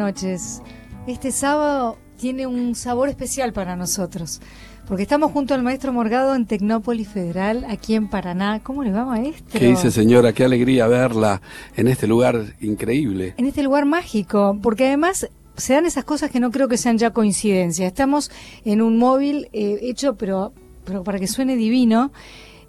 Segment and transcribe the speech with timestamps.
[0.00, 0.62] Noches.
[1.06, 4.40] Este sábado tiene un sabor especial para nosotros,
[4.88, 8.60] porque estamos junto al maestro Morgado en Tecnópolis Federal, aquí en Paraná.
[8.62, 9.60] ¿Cómo le va, maestro?
[9.60, 10.32] ¿Qué dice, señora?
[10.32, 11.42] Qué alegría verla
[11.76, 13.34] en este lugar increíble.
[13.36, 16.96] En este lugar mágico, porque además se dan esas cosas que no creo que sean
[16.96, 17.86] ya coincidencias.
[17.86, 18.30] Estamos
[18.64, 20.54] en un móvil eh, hecho, pero,
[20.86, 22.10] pero para que suene divino,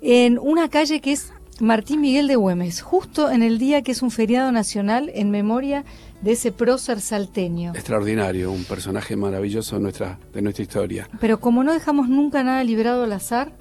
[0.02, 1.32] en una calle que es
[1.62, 5.86] Martín Miguel de Güemes, justo en el día que es un feriado nacional en memoria
[6.22, 7.74] de ese prócer salteño.
[7.76, 11.08] Extraordinario, un personaje maravilloso de nuestra, de nuestra historia.
[11.20, 13.52] Pero como no dejamos nunca nada liberado al azar,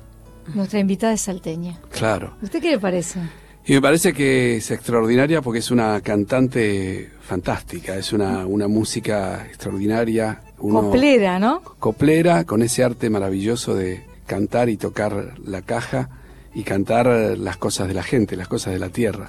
[0.54, 1.78] nuestra invitada es salteña.
[1.90, 2.38] Claro.
[2.40, 3.20] ¿Usted qué le parece?
[3.66, 9.44] Y me parece que es extraordinaria porque es una cantante fantástica, es una, una música
[9.46, 10.40] extraordinaria.
[10.56, 11.60] coplera, ¿no?
[11.78, 16.08] Coplera, con ese arte maravilloso de cantar y tocar la caja
[16.54, 19.28] y cantar las cosas de la gente, las cosas de la tierra.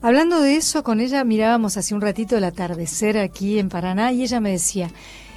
[0.00, 4.22] Hablando de eso, con ella mirábamos hace un ratito el atardecer aquí en Paraná y
[4.22, 4.90] ella me decía,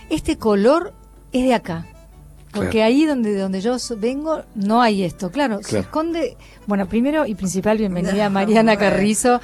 [0.10, 0.94] este color
[1.32, 1.88] es de acá,
[2.56, 5.30] porque ahí donde, donde yo vengo no hay esto.
[5.30, 6.38] Claro, se esconde.
[6.68, 9.40] Bueno, primero y principal, bienvenida Mariana Carrizo,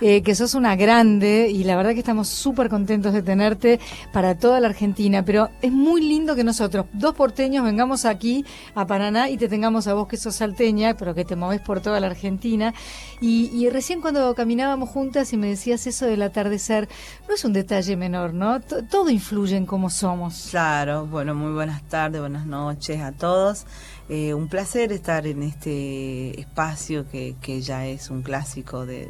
[0.00, 3.80] eh, que sos una grande y la verdad que estamos súper contentos de tenerte
[4.12, 5.24] para toda la Argentina.
[5.24, 8.44] Pero es muy lindo que nosotros, dos porteños, vengamos aquí
[8.74, 11.80] a Paraná y te tengamos a vos que sos salteña, pero que te moves por
[11.80, 12.74] toda la Argentina.
[13.20, 16.88] Y, y recién cuando caminábamos juntas y me decías eso del atardecer,
[17.28, 18.60] no es un detalle menor, ¿no?
[18.60, 20.48] todo influye en cómo somos.
[20.50, 23.66] Claro, bueno, muy buenas tardes, buenas noches noches a todos.
[24.08, 29.08] Eh, un placer estar en este espacio que, que ya es un clásico de,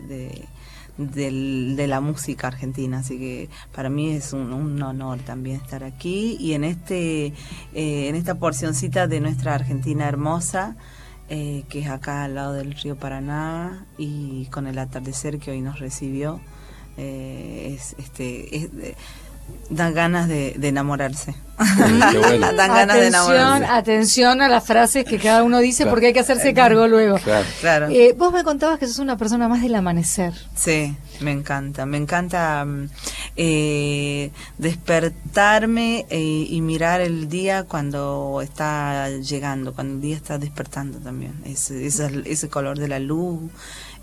[0.98, 6.54] de, la música argentina, así que para mí es un, honor también estar aquí y
[6.54, 7.26] en este
[7.74, 10.76] eh, en esta porcioncita de nuestra Argentina hermosa.
[11.28, 15.60] Eh, que es acá al lado del río Paraná y con el atardecer que hoy
[15.60, 16.40] nos recibió
[16.96, 18.70] es este es,
[19.70, 21.34] dan ganas de, enamorarse.
[21.58, 23.66] dan ganas de enamorarse.
[23.66, 27.18] Atención a las frases que cada uno dice porque hay que hacerse cargo luego.
[27.60, 27.88] Claro.
[27.90, 30.34] Eh, vos me contabas que sos una persona más del amanecer.
[30.54, 31.86] Sí, me encanta.
[31.86, 32.88] Me encanta mm,
[33.36, 40.98] eh, despertarme eh, y mirar el día cuando está llegando, cuando el día está despertando
[40.98, 41.34] también.
[41.44, 43.50] Ese, ese color de la luz,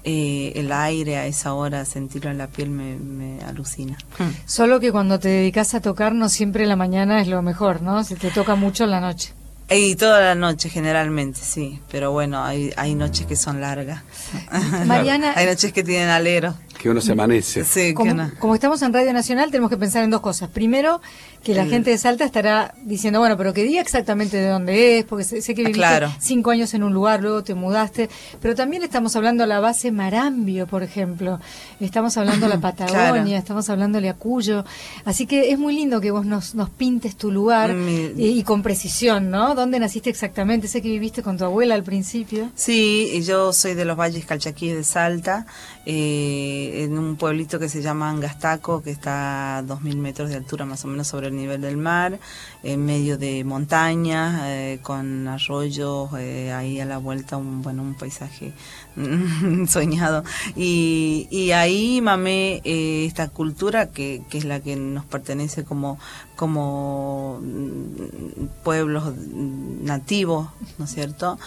[0.03, 3.97] eh, el aire a esa hora, sentirlo en la piel me, alucina.
[4.19, 4.29] Hmm.
[4.45, 8.03] Solo que cuando te dedicas a tocar no siempre la mañana es lo mejor, ¿no?
[8.03, 9.33] Se te toca mucho en la noche.
[9.69, 14.03] Y toda la noche generalmente, sí, pero bueno, hay, hay noches que son largas.
[14.85, 17.63] Mariana, hay noches que tienen alero que uno se amanece.
[17.63, 20.49] Sí, como, estamos en Radio Nacional, tenemos que pensar en dos cosas.
[20.49, 21.01] Primero,
[21.43, 25.05] que la gente de Salta estará diciendo, bueno, pero que diga exactamente de dónde es,
[25.05, 25.85] porque sé, que viviste
[26.19, 28.09] cinco años en un lugar, luego te mudaste.
[28.41, 31.39] Pero también estamos hablando de la base Marambio, por ejemplo.
[31.81, 34.63] Estamos hablando de la Patagonia, estamos hablando de Acuyo.
[35.03, 37.75] Así que es muy lindo que vos nos, nos pintes tu lugar
[38.15, 39.53] y, con precisión, ¿no?
[39.53, 40.69] ¿Dónde naciste exactamente?
[40.69, 42.49] Sé que viviste con tu abuela al principio.
[42.55, 45.45] Sí, yo soy de los Valles Calchaquíes de Salta.
[45.85, 50.63] Eh, en un pueblito que se llama Angastaco, que está a 2.000 metros de altura
[50.63, 52.19] más o menos sobre el nivel del mar,
[52.63, 57.93] en medio de montañas, eh, con arroyos, eh, ahí a la vuelta un, bueno, un
[57.93, 58.53] paisaje
[59.67, 60.23] soñado.
[60.55, 65.99] Y, ahí mamé eh, esta cultura que, que, es la que nos pertenece como,
[66.35, 71.37] como mm, pueblos nativos, ¿no es cierto?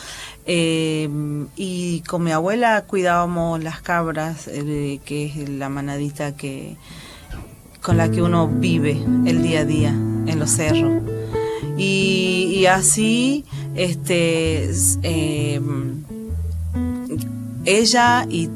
[0.46, 6.76] Y con mi abuela cuidábamos las cabras, que es la manadita que
[7.86, 11.04] con la que uno vive el día a día en los cerros.
[11.78, 13.44] Y, y así,
[13.76, 14.68] este,
[15.04, 15.60] eh,
[17.66, 18.48] ella y,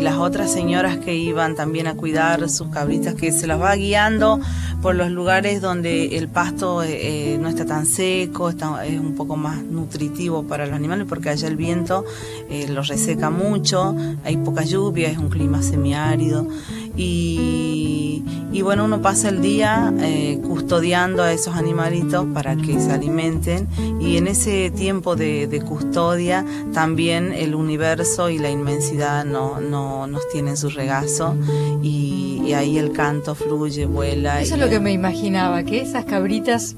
[0.00, 4.40] las otras señoras que iban también a cuidar sus cabritas, que se las va guiando
[4.80, 9.14] por los lugares donde el pasto eh, eh, no está tan seco, está, es un
[9.14, 12.04] poco más nutritivo para los animales, porque allá el viento
[12.48, 13.94] eh, los reseca mucho,
[14.24, 16.46] hay poca lluvia, es un clima semiárido.
[16.96, 18.22] Y,
[18.52, 23.68] y bueno, uno pasa el día eh, custodiando a esos animalitos para que se alimenten
[24.00, 30.26] y en ese tiempo de, custodia también el universo y la inmensidad no, no nos
[30.28, 31.36] tienen su regazo
[31.82, 34.40] y, y ahí el canto fluye, vuela.
[34.40, 36.76] Eso es lo que me imaginaba, que esas cabritas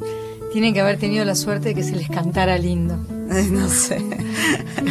[0.52, 2.98] tienen que haber tenido la suerte de que se les cantara lindo.
[3.50, 3.98] No sé.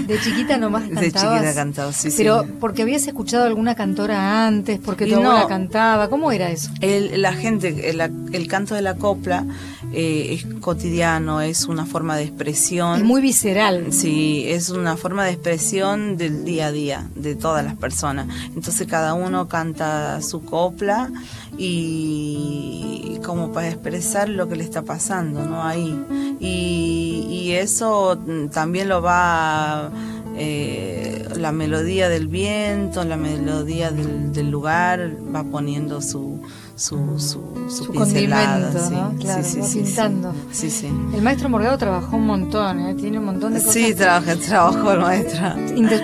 [0.05, 1.01] De chiquita nomás cantabas.
[1.01, 5.47] De chiquita cantaba, sí, Pero porque habías escuchado alguna cantora antes, porque tu no, abuela
[5.47, 6.69] cantaba, ¿cómo era eso?
[6.81, 9.45] El, la gente, el, el, canto de la copla
[9.91, 12.99] eh, es cotidiano, es una forma de expresión.
[12.99, 13.91] Es muy visceral.
[13.91, 18.27] Sí, es una forma de expresión del día a día de todas las personas.
[18.55, 21.09] Entonces cada uno canta su copla
[21.57, 25.63] y como para expresar lo que le está pasando, ¿no?
[25.63, 26.37] Ahí.
[26.39, 28.17] Y, y eso
[28.51, 29.91] también lo va
[30.37, 36.41] eh, la melodía del viento, la melodía del, del lugar va poniendo su,
[36.77, 38.93] su, su, su, Su pincelada, sí.
[38.93, 39.15] ¿no?
[39.19, 40.33] Claro, sí, sí, pintando.
[40.51, 40.85] Sí, sí.
[40.85, 42.93] El maestro Morgado trabajó un montón, ¿eh?
[42.93, 43.73] tiene un montón de cosas.
[43.73, 45.41] Sí, trabaja, trabajo el maestro.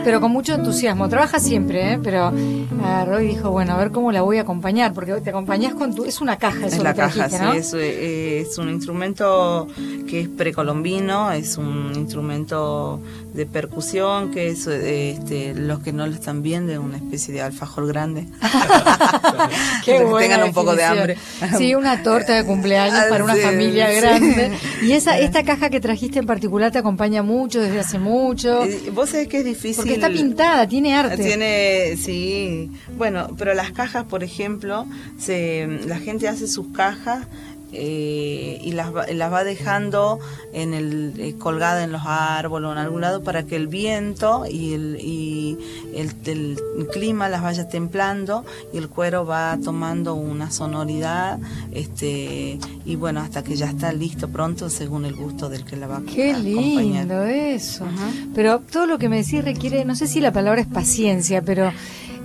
[0.03, 1.07] Pero con mucho entusiasmo.
[1.09, 1.99] Trabaja siempre, ¿eh?
[2.03, 2.33] pero
[2.83, 5.93] agarró y dijo, bueno, a ver cómo la voy a acompañar, porque te acompañás con
[5.93, 6.05] tu...
[6.05, 7.53] Es una caja eso Es la que caja, trajiste, sí, ¿no?
[7.53, 9.67] es, eh, es un instrumento
[10.09, 12.99] que es precolombino, es un instrumento
[13.33, 17.41] de percusión, que es, este, los que no lo están viendo, es una especie de
[17.41, 18.27] alfajor grande.
[19.85, 21.17] Qué Los que tengan un poco de hambre.
[21.57, 23.95] Sí, una torta de cumpleaños Ah, para una sí, familia sí.
[23.97, 24.51] grande.
[24.83, 28.63] Y esa esta caja que trajiste en particular te acompaña mucho, desde hace mucho.
[28.93, 29.75] Vos sabés que es difícil.
[29.77, 31.23] Porque está pintada, tiene arte.
[31.23, 32.69] Tiene, sí.
[32.97, 34.85] Bueno, pero las cajas, por ejemplo,
[35.17, 37.25] se, la gente hace sus cajas
[37.73, 40.19] eh, y las, va- las va dejando
[40.53, 44.45] en el eh, colgada en los árboles o en algún lado para que el viento
[44.49, 45.57] y el, y
[45.95, 51.39] el, el clima las vaya templando y el cuero va tomando una sonoridad
[51.71, 55.87] este y bueno hasta que ya está listo pronto según el gusto del que la
[55.87, 57.05] va a Qué acompañar.
[57.05, 57.85] lindo eso.
[58.35, 61.71] Pero todo lo que me decís requiere, no sé si la palabra es paciencia, pero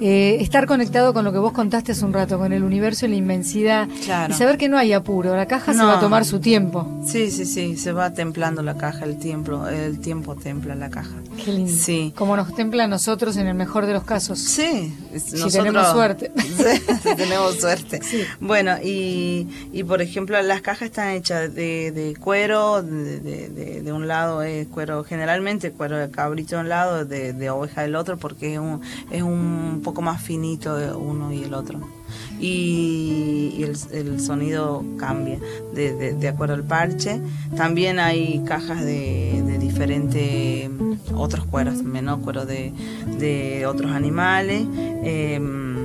[0.01, 3.11] eh, estar conectado con lo que vos contaste hace un rato, con el universo y
[3.11, 3.89] la inmensidad.
[4.05, 4.33] Claro.
[4.33, 5.87] Y saber que no hay apuro, la caja se No.
[5.87, 6.87] va a tomar su tiempo.
[7.07, 11.11] Sí, sí, sí, se va templando la caja, el tiempo, el tiempo templa la caja.
[11.45, 11.73] Qué lindo.
[11.73, 12.13] Sí.
[12.17, 14.39] Como nos templa a nosotros en el mejor de los casos.
[14.39, 16.33] Sí, Si tenemos suerte.
[16.39, 18.01] Sí, si tenemos suerte.
[18.03, 18.23] Sí.
[18.41, 23.89] Bueno, y, y por ejemplo, las cajas están hechas de, de cuero, de, de- de-
[23.93, 27.97] un lado es cuero, generalmente cuero de cabrito de un lado, de, de oveja del
[27.97, 28.81] otro, porque es un,
[29.11, 31.81] es un poco más finito de uno y el otro.
[32.41, 35.39] Y, el, sonido cambia
[35.75, 37.21] de, de- de acuerdo al parche.
[37.57, 40.71] También hay cajas de, de diferentes
[41.15, 42.21] otros cueros, también, ¿no?
[42.21, 42.73] Cuero de,
[43.19, 44.67] de otros animales.
[45.05, 45.79] em,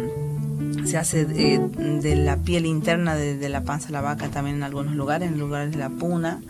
[0.86, 1.60] se hace eh,
[2.02, 5.32] de la piel interna de, de la panza de la vaca también en algunos lugares,
[5.32, 6.42] en lugares de la puna,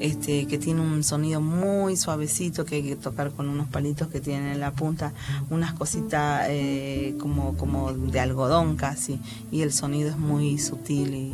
[0.00, 4.20] este, que tiene un sonido muy suavecito que hay que tocar con unos palitos que
[4.20, 5.12] tienen en la punta,
[5.50, 9.20] unas cositas eh, como, como de algodón casi,
[9.52, 11.32] y el sonido es muy sutil y,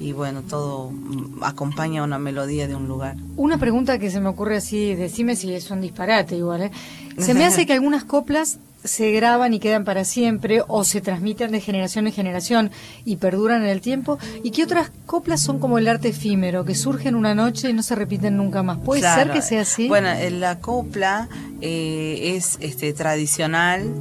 [0.00, 3.16] y bueno, todo mm, acompaña a una melodía de un lugar.
[3.36, 6.70] Una pregunta que se me ocurre así, decime si es un disparate igual, ¿eh?
[7.18, 11.50] Se me hace que algunas coplas se graban y quedan para siempre o se transmiten
[11.50, 12.70] de generación en generación
[13.04, 16.74] y perduran en el tiempo y que otras coplas son como el arte efímero, que
[16.74, 18.78] surgen una noche y no se repiten nunca más.
[18.78, 19.88] ¿Puede ser que sea así?
[19.88, 21.28] Bueno, eh, la copla
[21.60, 23.92] eh, es este tradicional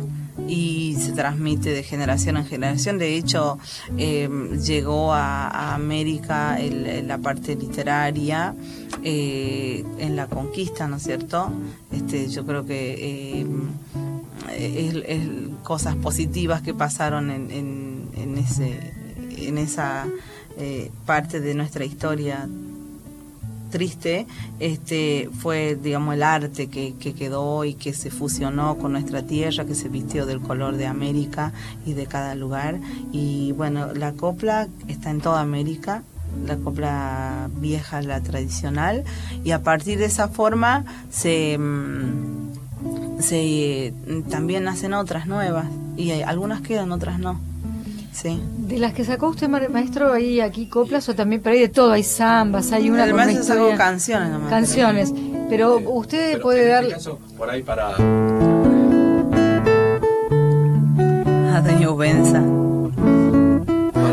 [0.47, 2.99] y se transmite de generación en generación.
[2.99, 3.57] De hecho,
[3.97, 4.29] eh,
[4.63, 8.53] llegó a, a América el- el- la parte literaria
[9.03, 11.51] eh, en la conquista, ¿no es cierto?
[11.91, 12.93] Este, yo creo que
[13.41, 13.45] eh,
[14.51, 15.27] es, es
[15.63, 18.93] cosas positivas que pasaron en, en, en ese,
[19.37, 20.07] en esa
[20.57, 22.47] eh, parte de nuestra historia
[23.69, 24.25] triste.
[24.59, 29.65] Este fue digamos el arte que, que quedó y que se fusionó con nuestra tierra
[29.65, 31.53] que se vistió del color de América
[31.85, 32.79] y de cada lugar.
[33.11, 36.03] Y bueno la copla está en toda América
[36.45, 39.03] la copla vieja la tradicional.
[39.43, 42.46] Y a partir de esa forma se mm,
[43.19, 43.93] se
[44.29, 47.39] también nacen otras nuevas y hay- algunas quedan otras no
[48.11, 51.61] sí de las que sacó usted, ma- maestro, hay aquí coplas o también, pero hay
[51.61, 55.13] de todo, hay zambas, hay una además yo historia- canciones nomás canciones.
[55.49, 56.83] Pero usted Pero puede en dar...
[56.83, 57.95] este caso, por ahí para
[61.55, 62.43] a Doña Ubenza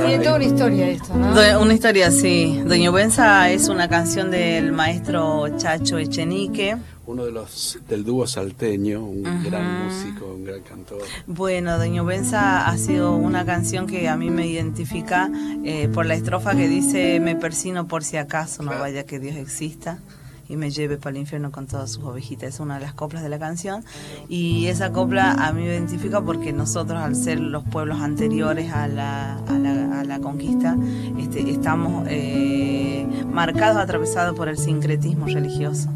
[0.06, 1.34] Tiene toda una historia esto, ¿no?
[1.34, 2.62] Do- Una historia, sí.
[2.66, 6.76] Doña Ubenza es una canción del maestro Chacho Echenique.
[7.14, 9.44] Uno de los del dúo salteño, un Ajá.
[9.44, 11.02] gran músico, un gran cantor.
[11.26, 15.30] Bueno, Doña Ubenza ha sido una canción que a mí me identifica
[15.64, 19.37] eh, por la estrofa que dice me persino por si acaso, no vaya que Dios
[19.37, 20.00] exista
[20.49, 22.54] y me lleve para el infierno con todas sus ovejitas.
[22.54, 23.85] Es una de las coplas de la canción
[24.28, 28.88] y esa copla a mí me identifica porque nosotros al ser los pueblos anteriores a
[28.88, 30.76] la, a la, a la conquista
[31.18, 35.88] este, estamos eh, marcados, atravesados por el sincretismo religioso.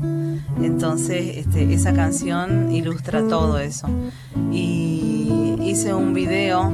[0.61, 3.89] Entonces, este, esa canción ilustra todo eso.
[4.53, 6.73] Y hice un video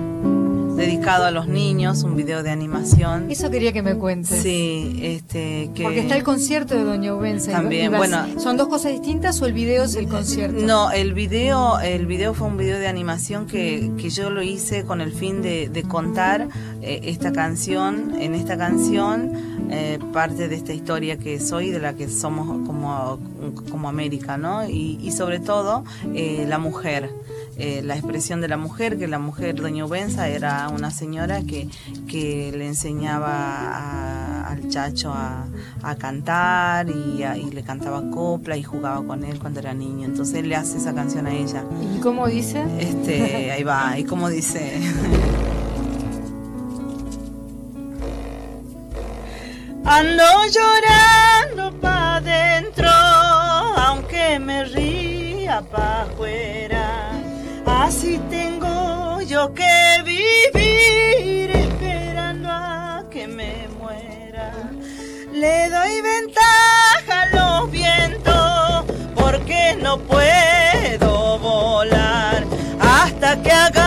[0.77, 3.31] dedicado a los niños, un video de animación.
[3.31, 4.43] Eso quería que me cuentes.
[4.43, 5.83] Sí, este, que...
[5.83, 7.53] Porque está el concierto de Doña Ubenza.
[7.53, 8.27] También, bueno.
[8.39, 10.65] ¿Son dos cosas distintas o el video es el concierto?
[10.65, 14.85] No, el video, el video fue un video de animación que, que yo lo hice
[14.85, 16.49] con el fin de, de contar
[16.83, 19.33] eh, esta canción, en esta canción,
[19.71, 23.19] eh, parte de esta historia que soy, de la que somos como,
[23.71, 24.69] como América, ¿no?
[24.69, 27.11] Y, y sobre todo, eh, la mujer.
[27.57, 31.69] Eh, la expresión de la mujer, que la mujer Doña Ubenza era una señora que,
[32.09, 35.47] que le enseñaba al chacho a,
[35.83, 40.05] a cantar y, a- y le cantaba copla y jugaba con él cuando era niño.
[40.07, 41.63] Entonces él le hace esa canción a ella.
[41.97, 42.65] ¿Y cómo dice?
[42.79, 44.81] Este, ahí va, y como dice.
[49.85, 57.14] Ando llorando pa' dentro, aunque me ría pa' afuera.
[57.87, 64.53] Así tengo yo que vivir esperando a que me muera.
[65.31, 72.47] Le doy ventaja a los vientos porque no puedo volar
[72.81, 73.84] hasta que agarro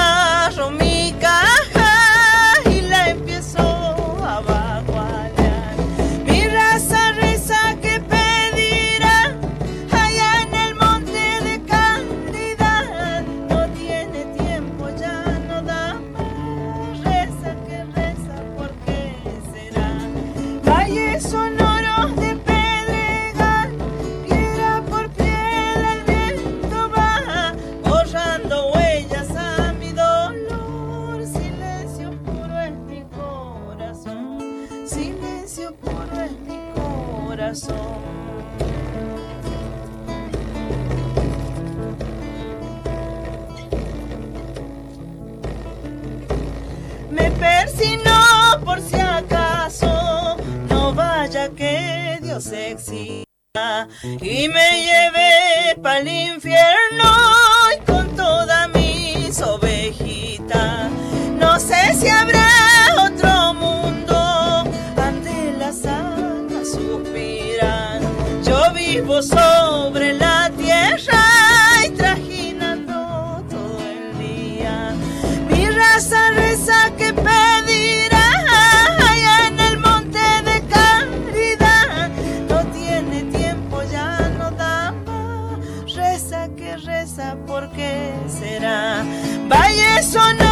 [48.68, 50.36] por si acaso
[50.70, 57.12] no vaya que Dios exista y me lleve pa'l infierno
[57.74, 60.92] y con toda mis ovejitas.
[61.40, 62.50] No sé si habrá
[63.08, 64.18] otro mundo
[64.98, 68.02] ante las almas suspiran.
[68.44, 71.24] Yo vivo sobre la tierra
[71.86, 74.94] y trajinando todo el día.
[75.50, 77.57] Mi raza reza que pedirá
[89.48, 89.68] será?
[90.06, 90.47] Valles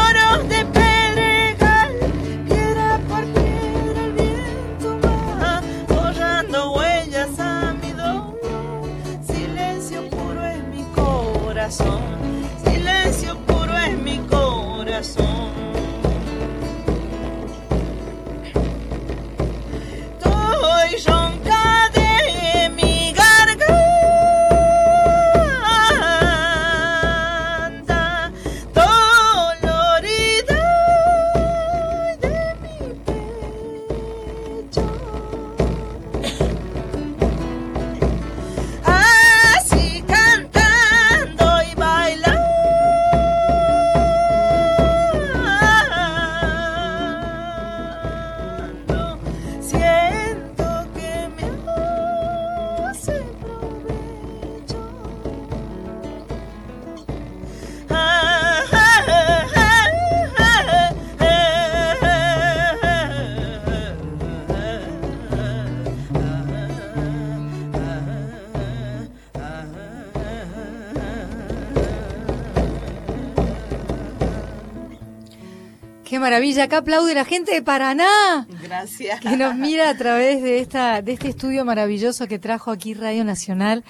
[76.15, 78.47] Qué maravilla, acá aplaude la gente de Paraná.
[78.63, 79.19] Gracias.
[79.19, 83.25] que nos mira a través de esta de este estudio maravilloso que trajo aquí Radio
[83.25, 83.83] Nacional.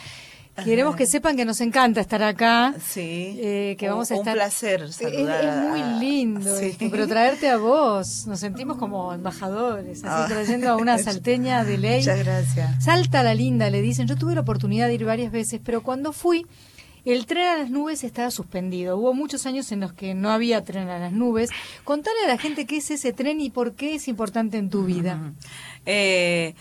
[0.63, 2.73] Queremos que sepan que nos encanta estar acá.
[2.83, 3.37] Sí.
[3.39, 4.33] eh, que Un- vamos a un estar.
[4.33, 6.65] placer Es- saludar Es, muy a- lindo, Sí.
[6.65, 10.25] esto, pero traerte a vos, nos sentimos como embajadores, así Ah.
[10.27, 11.99] trayendo a una salteña de ley.
[11.99, 12.83] Muchas gracias.
[12.83, 14.07] Salta la linda, le dicen.
[14.07, 16.47] Yo tuve la oportunidad de ir varias veces, pero cuando fui,
[17.13, 18.97] el tren a las nubes estaba suspendido.
[18.97, 21.49] Hubo muchos años en los que no había tren a las nubes.
[21.83, 24.85] Contale a la gente qué es ese tren y por qué es importante en tu
[24.85, 25.33] vida.
[25.85, 26.55] Eh,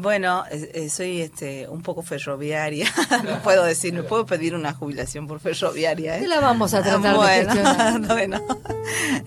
[0.00, 2.86] bueno, eh, soy este un poco ferroviaria,
[3.24, 6.18] no puedo decir, no puedo pedir una jubilación por ferroviaria.
[6.18, 6.26] ¿eh?
[6.26, 7.16] La vamos a tratar
[8.08, 8.40] bueno,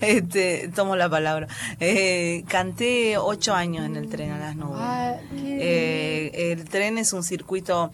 [0.00, 1.48] este, tomo la palabra.
[1.80, 4.78] Eh, canté ocho años en el tren a las nubes.
[4.80, 7.90] Ah, qué Eh, el tren es un circuito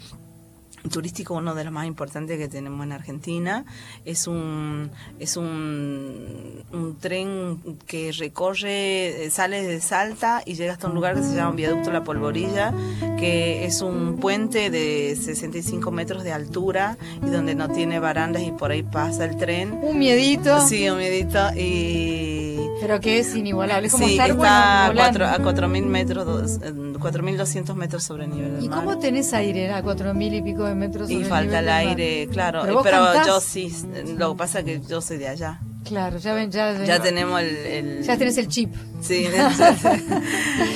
[0.91, 3.65] turístico uno de los más importantes que tenemos en Argentina.
[4.05, 10.89] Es un es un, un tren que recorre, eh, sale de Salta y llega hasta
[10.89, 12.73] un lugar que se llama Viaducto La Polvorilla,
[13.19, 18.51] que es un puente de 65 metros de altura y donde no tiene barandas y
[18.53, 19.79] por ahí pasa el tren.
[19.83, 20.61] Un miedito.
[20.67, 22.59] Sí, un miedito y...
[22.81, 25.51] Pero que es inigualable, es como sí, estar está bueno, a, cuatro, volando.
[25.51, 28.81] a 4.000 metros, dos- eh, 4.200 metros sobre el nivel del ¿Y mar.
[28.85, 31.11] cómo tenés aire a cuatro mil y pico de metros?
[31.11, 32.63] Y sobre falta el aire, claro.
[32.83, 33.73] Pero yo sí,
[34.19, 35.61] lo que pasa es que yo soy de allá.
[35.85, 37.57] Claro, ya ven, ya, Ya tenemos el...
[37.57, 38.73] el- ya tenés el chip.
[39.01, 39.75] Sí, ya-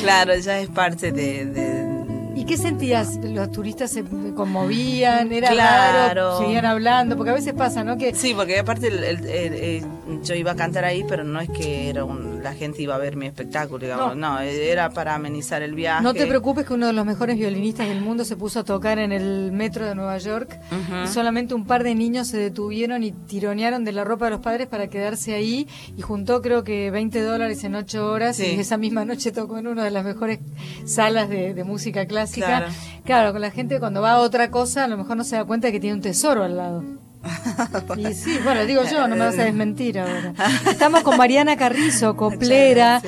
[0.00, 1.44] claro, ya es parte de...
[1.46, 1.96] de-
[2.34, 3.16] ¿Y qué sentías?
[3.22, 5.32] ¿Los turistas se conmovían?
[5.32, 5.96] ¿Era Claro.
[6.08, 6.38] raro?
[6.38, 7.16] ¿Seguían hablando?
[7.16, 7.96] Porque a veces pasa, ¿no?
[7.96, 11.40] Que Sí, porque aparte el- el- el- el- yo iba a cantar ahí, pero no
[11.40, 14.38] es que era un- la gente iba a ver mi espectáculo, digamos, no.
[14.40, 16.02] era para amenizar el viaje.
[16.02, 18.98] no te preocupes que uno de los mejores violinistas del mundo se puso a tocar
[18.98, 20.58] en el metro de Nueva York
[21.04, 24.40] y solamente un par de niños se detuvieron y tironearon de la ropa de los
[24.40, 28.54] padres para quedarse ahí y juntó creo que 20 dólares en 8 horas Sí.
[28.56, 30.38] y esa misma noche tocó en una de las mejores
[30.84, 32.46] salas de, de música clásica.
[32.46, 32.66] Claro.
[33.04, 35.44] Claro, con la gente cuando va a otra cosa a lo mejor no se da
[35.44, 36.84] cuenta de que tiene un tesoro al lado.
[37.96, 40.32] Y sí, bueno, digo yo, no me vas a desmentir ahora.
[40.70, 43.00] Estamos con Mariana Carrizo, coplera,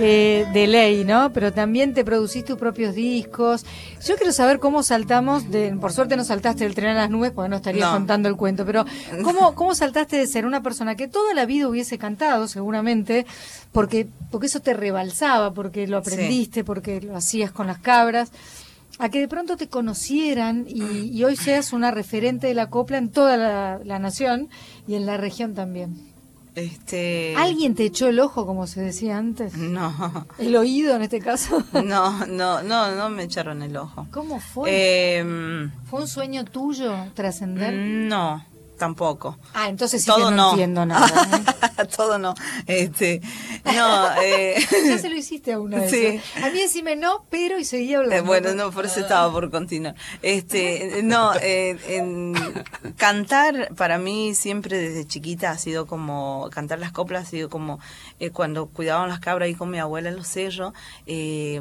[0.00, 1.32] eh, de ley, ¿no?
[1.32, 3.64] Pero también te producís tus propios discos.
[4.04, 7.30] Yo quiero saber cómo saltamos, de, por suerte no saltaste del tren a las nubes,
[7.32, 7.94] porque no estarías No.
[7.96, 8.84] contando el cuento, pero
[9.22, 13.26] ¿cómo, ¿cómo saltaste de ser una persona que toda la vida hubiese cantado, seguramente,
[13.72, 18.30] porque, porque eso te rebalsaba, porque lo aprendiste, porque lo hacías con las cabras?
[18.98, 22.98] A que de pronto te conocieran y, y hoy seas una referente de la copla
[22.98, 24.48] en toda la, la nación
[24.86, 26.14] y en la región también.
[26.56, 27.34] Este...
[27.36, 29.54] ¿Alguien te echó el ojo, como se decía antes?
[29.58, 31.62] No, ¿El oído en este caso?
[31.84, 34.06] no, no, no, no me echaron el ojo.
[34.10, 34.70] ¿Cómo fue?
[34.72, 37.74] Eh, ¿Fue un sueño tuyo trascender?
[37.74, 38.42] no,
[38.76, 39.38] tampoco.
[39.54, 40.50] Ah, entonces sí Todo que no, no.
[40.50, 41.06] entiendo nada.
[41.06, 41.86] ¿eh?
[41.96, 42.34] Todo no.
[42.66, 43.20] Este,
[43.64, 44.56] no, eh,
[44.86, 45.90] ya se lo hiciste a una vez.
[45.90, 46.20] Sí.
[46.42, 48.16] A mí decime no, pero y seguía hablando.
[48.16, 49.94] Eh, bueno, no, por eso estaba por continuar.
[50.22, 52.34] Este, no, eh, en-
[52.96, 57.78] cantar para mí siempre desde chiquita ha sido como, cantar las coplas ha sido como,
[58.20, 60.72] eh, cuando cuidaban las cabras ahí con mi abuela en los cerros,
[61.06, 61.60] eh,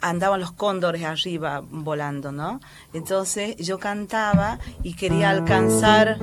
[0.00, 2.60] andaban los cóndores arriba volando, ¿no?
[2.92, 6.18] Entonces yo cantaba y quería alcanzar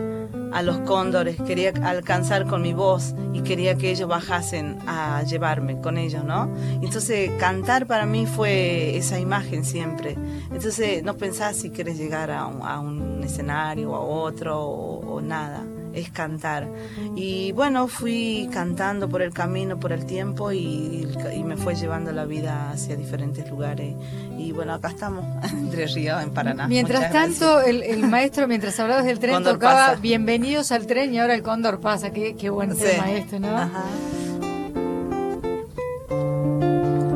[0.53, 5.81] a los cóndores, quería alcanzar con mi voz y quería que ellos bajasen a llevarme
[5.81, 6.53] con ellos, ¿no?
[6.81, 10.15] Entonces cantar para mí fue esa imagen siempre.
[10.51, 16.09] Entonces no pensás si quieres llegar a un, escenario o a otro o nada, es
[16.09, 16.67] cantar.
[17.15, 22.11] Y bueno, fui cantando por el camino, por el tiempo y, y me fue llevando
[22.11, 23.95] la vida hacia diferentes lugares.
[24.37, 26.67] Y bueno, acá estamos, entre Ríos, en Paraná.
[26.67, 30.01] Mientras Muchas tanto, el, el maestro, mientras hablabas del tren, Cóndor tocaba pasa.
[30.01, 32.11] Bienvenidos al tren y ahora el cóndor pasa.
[32.11, 32.81] Qué, qué buen Sí.
[32.83, 33.55] tema este, ¿no?
[33.55, 33.83] Ajá.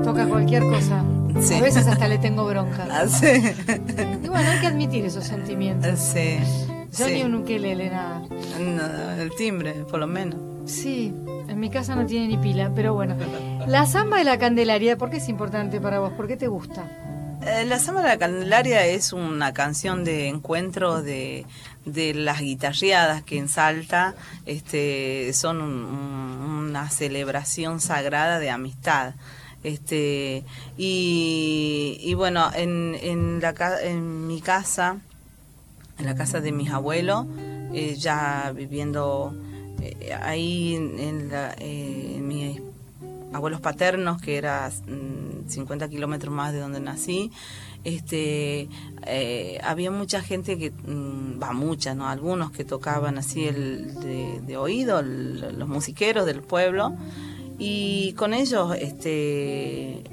[0.03, 1.03] Toca cualquier cosa.
[1.41, 1.55] Sí.
[1.55, 2.87] A veces hasta le tengo bronca.
[2.91, 3.27] Ah, sí.
[4.23, 5.99] Y bueno, hay que admitir esos sentimientos.
[5.99, 6.37] Sí.
[6.97, 7.13] Yo sí.
[7.13, 8.21] ni un ukelele, nada.
[8.59, 10.37] No, el timbre, por lo menos.
[10.69, 11.13] Sí,
[11.47, 13.15] en mi casa no tiene ni pila, pero bueno.
[13.67, 16.11] La samba de la Candelaria, ¿por qué es importante para vos?
[16.13, 16.83] ¿Por qué te gusta?
[17.45, 21.45] Eh, La Samba de la Candelaria es una canción de encuentro de,
[21.85, 29.13] de las guitarreadas que en Salta este, son un- un- una celebración sagrada de amistad.
[29.63, 30.43] Este,
[30.77, 34.97] y, y bueno, en, en, la, en mi casa,
[35.99, 37.25] en la casa de mis abuelos,
[37.73, 39.35] eh, ya viviendo
[39.81, 42.59] eh, ahí en, la- eh, mis
[43.33, 47.31] abuelos paternos, que era mm, 50 kilómetros más de donde nací,
[47.83, 48.67] este,
[49.63, 52.07] había mucha gente que, mm, va mucha, ¿no?
[52.09, 53.93] Algunos que tocaban así el
[54.45, 56.93] de, oído, los musiqueros del pueblo,
[57.59, 60.03] y con ellos, este,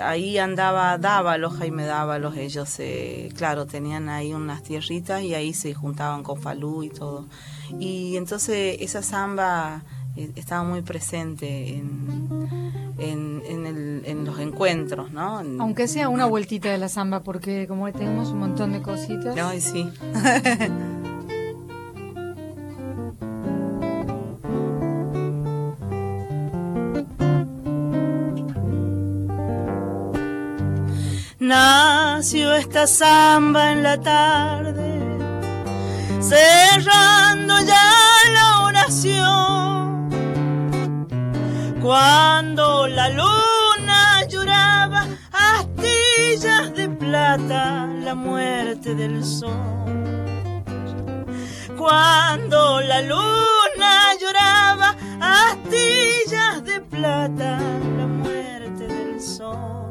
[0.00, 5.74] ahí andaba Dávalos, Jaime Dávalos, ellos, eh, claro, tenían ahí unas tierritas y ahí se
[5.74, 7.26] juntaban con Falú y todo.
[7.80, 9.82] Y entonces esa samba
[10.16, 12.48] eh, estaba muy presente en,
[12.98, 15.38] en, en el- en los encuentros, ¿no?
[15.60, 19.36] Aunque sea una vueltita de la samba, porque como tenemos un montón de cositas.
[19.36, 19.90] Ay, sí.
[31.46, 35.00] Nació esta samba en la tarde,
[36.18, 37.90] cerrando ya
[38.32, 40.08] la oración.
[41.82, 49.52] Cuando la luna lloraba astilla astillas de plata la muerte del sol.
[51.76, 57.58] Cuando la luna lloraba, astillas de plata
[57.98, 59.83] la muerte del sol.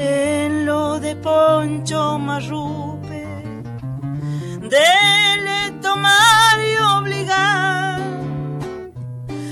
[0.00, 3.26] En lo de Poncho Marrupe,
[4.60, 8.00] dele tomar y obligar,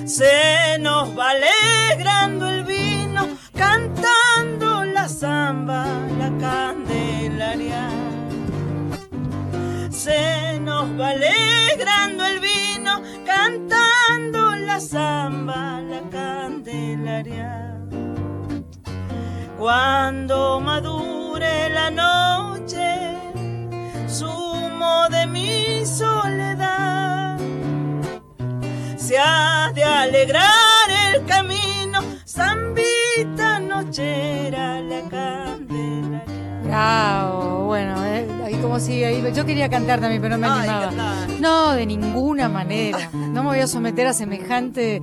[0.04, 5.84] se nos va alegrando el vino, cantando la zamba,
[6.16, 7.88] la candelaria.
[9.90, 17.75] Se nos va alegrando el vino, cantando la zamba, la candelaria.
[19.58, 22.84] Cuando madure la noche,
[24.06, 27.38] sumo de mi soledad,
[28.96, 30.44] se ha de alegrar
[31.14, 36.24] el camino, zambita nochera la candelaria.
[36.62, 39.32] Bravo, bueno, eh, ahí como sigue ahí.
[39.34, 41.26] Yo quería cantar también, pero no me Ay, animaba.
[41.40, 43.08] No, de ninguna manera.
[43.12, 45.00] No me voy a someter a semejante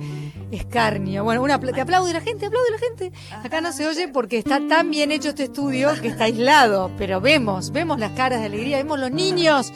[0.54, 1.24] escarnio.
[1.24, 3.12] Bueno, una, que aplaude la gente, aplaude la gente.
[3.44, 7.20] Acá no se oye porque está tan bien hecho este estudio que está aislado, pero
[7.20, 9.72] vemos, vemos las caras de alegría, vemos los niños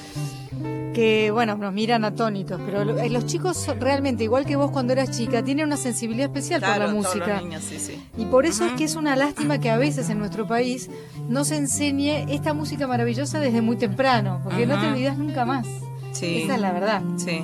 [0.95, 5.17] que, bueno, nos miran atónitos, pero eh, los chicos realmente, igual que vos cuando eras
[5.17, 7.35] chica, tienen una sensibilidad especial por la Claro, música.
[7.35, 8.03] los niños, sí, sí.
[8.17, 10.91] Y por eso es que es una lástima que a veces en nuestro país
[11.29, 15.67] no se enseñe esta música maravillosa desde muy temprano, porque no te olvidas nunca más.
[16.13, 16.43] Sí.
[16.43, 17.03] Esa es la verdad.
[17.17, 17.43] Sí.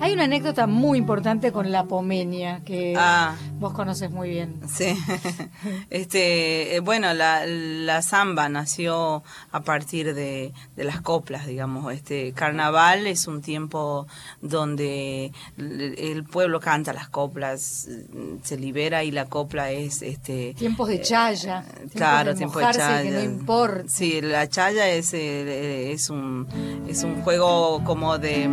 [0.00, 3.34] Hay una anécdota muy importante con la pomenia que Ah.
[3.58, 4.60] Vos conoces muy bien.
[4.68, 4.96] Sí,
[5.90, 11.92] este, eh, bueno, la, la samba nació a partir de, de las coplas, digamos.
[11.92, 14.06] Este carnaval es un tiempo
[14.40, 20.88] donde el, pueblo canta las coplas, eh, se libera y la copla es, este, Tiempos
[20.88, 21.62] de chaya.
[21.62, 23.02] tiempos claro, de tiempo de chaya.
[23.02, 23.84] que no importa.
[23.88, 26.46] Sí, la chaya es, eh, es un
[26.88, 28.48] es un juego como de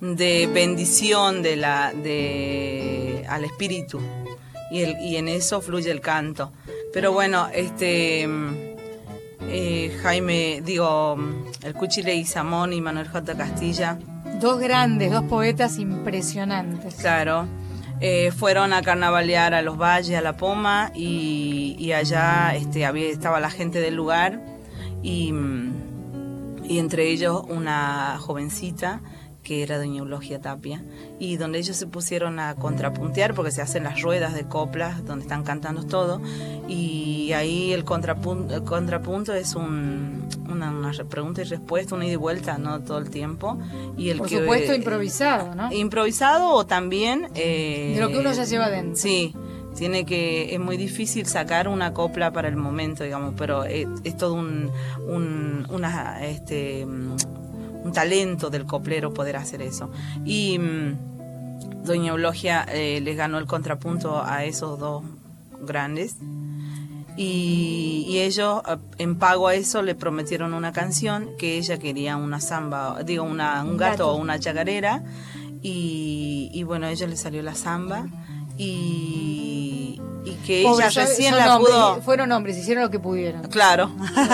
[0.00, 4.00] de bendición de la de al espíritu
[4.70, 6.52] y el, y en eso fluye el canto.
[6.92, 8.28] Pero bueno, este
[9.48, 11.18] eh, Jaime, digo,
[11.62, 13.36] el Cuchile y Samón y Manuel J.
[13.36, 13.98] Castilla,
[14.40, 16.94] Dos grandes, dos poetas impresionantes.
[16.94, 17.46] Claro.
[18.00, 23.08] Eh, fueron a carnavalear a los valles, a la Poma, y, y allá este, había,
[23.08, 24.40] estaba la gente del lugar,
[25.02, 29.02] y, mm, y entre ellos una jovencita
[29.42, 30.82] que era doña Eulogia Tapia,
[31.18, 35.22] y donde ellos se pusieron a contrapuntear, porque se hacen las ruedas de coplas, donde
[35.22, 36.20] están cantando todo,
[36.68, 42.04] y ahí el contrapunto, el contrapunto es un, una, una re- pregunta y respuesta, una
[42.06, 43.58] ida y vuelta, no todo el tiempo.
[43.96, 45.72] Y el Por que, supuesto, improvisado, ¿no?
[45.72, 48.96] improvisado o también eh, De lo que uno ya lleva dentro.
[48.96, 49.34] sí
[49.74, 54.16] tiene que es muy difícil sacar una copla para el momento digamos pero es, es
[54.16, 54.68] todo un,
[55.06, 56.84] un una este
[57.82, 59.90] un talento del coplero poder hacer eso
[60.24, 65.02] y mm, doña Eulogia eh, les ganó el contrapunto a esos dos
[65.62, 66.16] grandes
[67.16, 72.16] y, y ellos, eh, en pago a eso, le prometieron una canción que ella quería
[72.16, 75.02] una samba, digo, una, un gato o una chacarera.
[75.60, 78.06] Y, y bueno, a ella le salió la samba.
[78.56, 82.02] Y, y que ella Pobres, son- recién la hombres, pudo.
[82.02, 83.42] Fueron hombres, hicieron lo que pudieron.
[83.48, 83.90] Claro.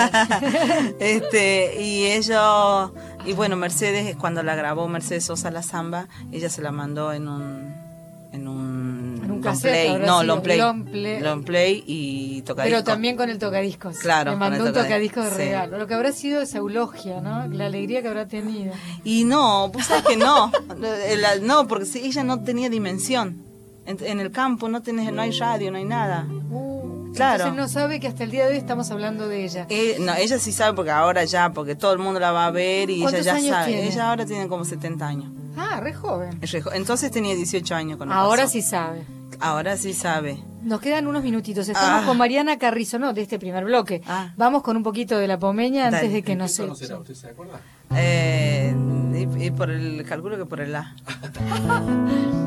[0.99, 2.91] este, y ellos,
[3.27, 7.27] y bueno, Mercedes, cuando la grabó Mercedes Sosa la samba, ella se la mandó en
[7.27, 7.87] un
[8.33, 11.19] en un, En un long cassette, play, no, sido, long play, long play.
[11.21, 12.75] long play y tocadisco.
[12.75, 13.97] Pero también con el tocadiscos.
[13.99, 15.37] Claro, Le mandó un tocadiscos de tocadiscos, sí.
[15.49, 15.77] regalo.
[15.77, 17.47] Lo que habrá sido esa eulogia, ¿no?
[17.47, 18.73] La alegría que habrá tenido.
[19.05, 23.43] Y no, pues sabes que no, la- no, porque ella no tenía dimensión.
[23.85, 26.27] En, en el campo no tenés, no hay radio, no hay nada.
[26.51, 26.76] Uh,
[27.17, 27.43] Claro.
[27.45, 29.65] Entonces no sabe que hasta el día de hoy estamos hablando de ella.
[29.69, 32.51] Eh, no, ella sí sabe porque ahora ya, porque todo el mundo la va a
[32.51, 33.65] ver y ella ¿Cuántos ya años sabe.
[33.73, 33.87] tiene?
[33.87, 35.31] Ella ahora tiene como 70 años.
[35.57, 36.37] Ah, re joven.
[36.41, 38.53] Es re jo- Entonces tenía 18 años cuando Ahora pasó.
[38.53, 39.03] sí sabe.
[39.39, 40.43] Ahora sí sabe.
[40.63, 41.67] Nos quedan unos minutitos.
[41.69, 42.05] Estamos Ah.
[42.07, 44.01] con Mariana Carrizo, no, de este primer bloque.
[44.07, 44.33] Ah.
[44.35, 46.13] Vamos con un poquito de la pomeña antes Dale.
[46.13, 46.57] de que ¿Qué nos?
[46.59, 47.59] ¿Usted se acuerda?
[47.95, 48.75] Eh,
[49.13, 50.95] y, y por el, calculo que por el A.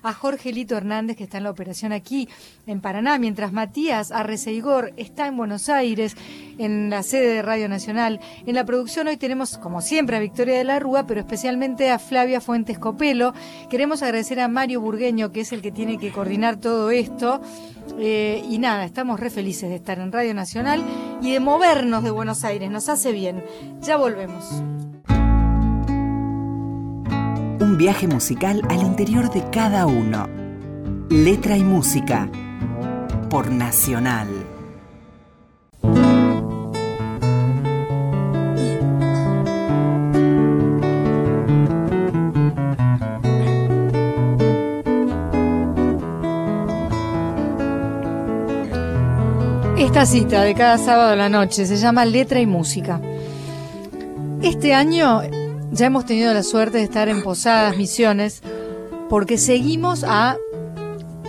[0.05, 2.29] a Jorge Lito Hernández, que está en la operación aquí
[2.67, 6.15] en Paraná, mientras Matías Arreceigor está en Buenos Aires,
[6.57, 8.19] en la sede de Radio Nacional.
[8.45, 11.99] En la producción hoy tenemos, como siempre, a Victoria de la Rúa, pero especialmente a
[11.99, 13.33] Flavia Fuentes Copelo.
[13.69, 17.41] Queremos agradecer a Mario Burgueño, que es el que tiene que coordinar todo esto.
[17.97, 20.83] Eh, y nada, estamos re felices de estar en Radio Nacional
[21.21, 22.69] y de movernos de Buenos Aires.
[22.69, 23.43] Nos hace bien.
[23.81, 24.45] Ya volvemos.
[27.77, 30.29] Viaje musical al interior de cada uno.
[31.09, 32.29] Letra y música.
[33.29, 34.29] Por Nacional.
[49.77, 53.01] Esta cita de cada sábado a la noche se llama Letra y Música.
[54.41, 55.23] Este año
[55.75, 58.41] ya hemos tenido la suerte de estar en Posadas, Misiones,
[59.09, 60.37] porque seguimos a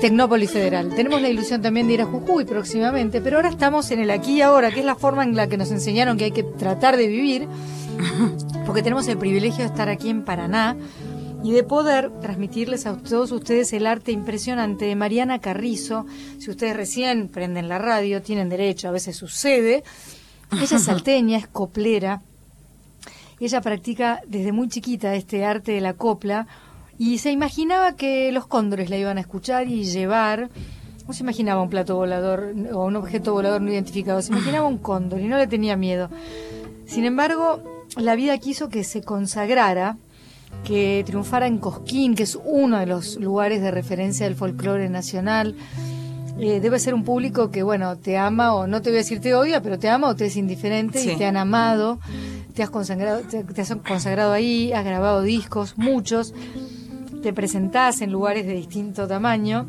[0.01, 0.95] Tecnópolis Federal.
[0.95, 4.35] Tenemos la ilusión también de ir a Jujuy próximamente, pero ahora estamos en el aquí
[4.35, 6.97] y ahora, que es la forma en la que nos enseñaron que hay que tratar
[6.97, 7.49] de vivir,
[8.67, 10.77] porque tenemos el privilegio de estar aquí en Paraná
[11.43, 16.07] y de poder transmitirles a todos ustedes el arte impresionante de Mariana Carrizo.
[16.39, 19.83] Si ustedes recién prenden la radio, tienen derecho, a veces sucede.
[20.53, 22.23] Ella es salteña, es coplera.
[23.39, 26.47] Ella practica desde muy chiquita este arte de la copla
[26.99, 30.49] y se imaginaba que los cóndores la iban a escuchar y llevar.
[31.07, 34.79] No se imaginaba un plato volador o un objeto volador no identificado, se imaginaba un
[34.79, 36.09] cóndor y no le tenía miedo.
[36.87, 37.63] Sin embargo,
[37.97, 39.99] la vida quiso que se consagrara
[40.65, 45.55] que triunfara en Cosquín, que es uno de los lugares de referencia del folclore nacional.
[46.39, 49.21] Eh, debe ser un público que, bueno, te ama o no te voy a decir
[49.21, 51.13] te odia, pero te ama o te es indiferente Sí.
[51.13, 51.99] y te han amado,
[52.55, 56.35] te has consagrado, te, te has consagrado ahí, has grabado discos, muchos,
[57.23, 59.67] te presentás en lugares de distinto tamaño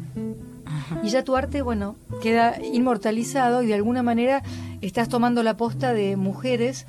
[1.03, 4.43] y ya tu arte, bueno, queda inmortalizado y de alguna manera
[4.81, 6.85] estás tomando la posta de mujeres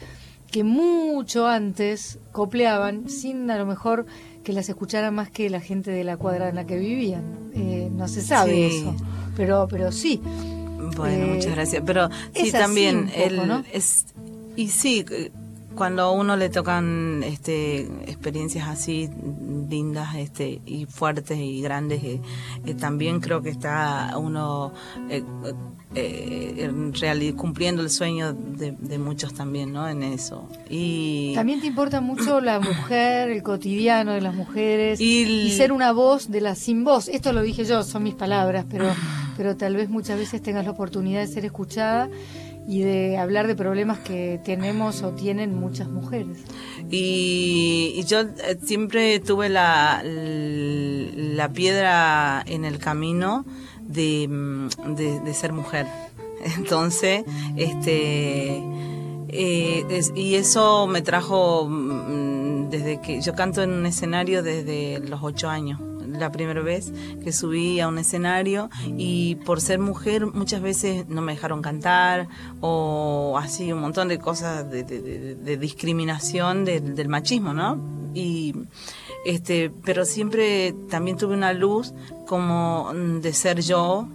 [0.51, 4.07] que mucho antes copleaban sin a lo mejor
[4.43, 7.51] que las escuchara más que la gente de la cuadra en la que vivían.
[7.55, 8.79] Eh, no se sabe Sí.
[8.81, 8.95] eso,
[9.39, 10.21] pero, pero sí.
[10.97, 11.83] Bueno, Eh, muchas gracias.
[11.87, 13.65] Pero sí, también poco, el- ¿no?
[13.73, 14.05] es
[14.57, 15.05] y sí,
[15.77, 19.09] cuando a uno le tocan este experiencias así
[19.71, 22.21] lindas, este y fuertes y grandes, eh,
[22.67, 24.73] eh, también creo que está uno
[25.09, 25.23] eh,
[25.95, 29.89] eh, cumpliendo el sueño de, de muchos también, ¿no?
[29.89, 30.49] En eso.
[30.69, 35.71] Y También te importa mucho la mujer, el cotidiano de las mujeres Y y, ser
[35.73, 37.09] una voz de la sin voz.
[37.09, 38.87] Esto lo dije yo, son mis palabras, pero,
[39.39, 42.11] pero tal vez muchas veces tengas la oportunidad de ser escuchada
[42.67, 46.39] y de hablar de problemas que tenemos o tienen muchas mujeres.
[46.91, 53.47] Y, y yo eh, siempre tuve la, la piedra en el camino
[53.81, 55.87] de, mm, de, ser mujer.
[56.57, 57.23] Entonces,
[57.57, 58.61] este,
[59.29, 65.21] eh, y eso me trajo mm, desde que yo canto en un escenario desde los
[65.23, 65.81] ocho años.
[66.09, 66.93] La primera vez
[67.23, 72.29] que subí a un escenario y por ser mujer muchas veces no me dejaron cantar
[72.61, 77.79] o así un montón de cosas de, discriminación del, del machismo, ¿no?
[78.15, 78.55] Y
[79.25, 81.93] este, pero siempre también tuve una luz
[82.27, 84.09] como de ser yo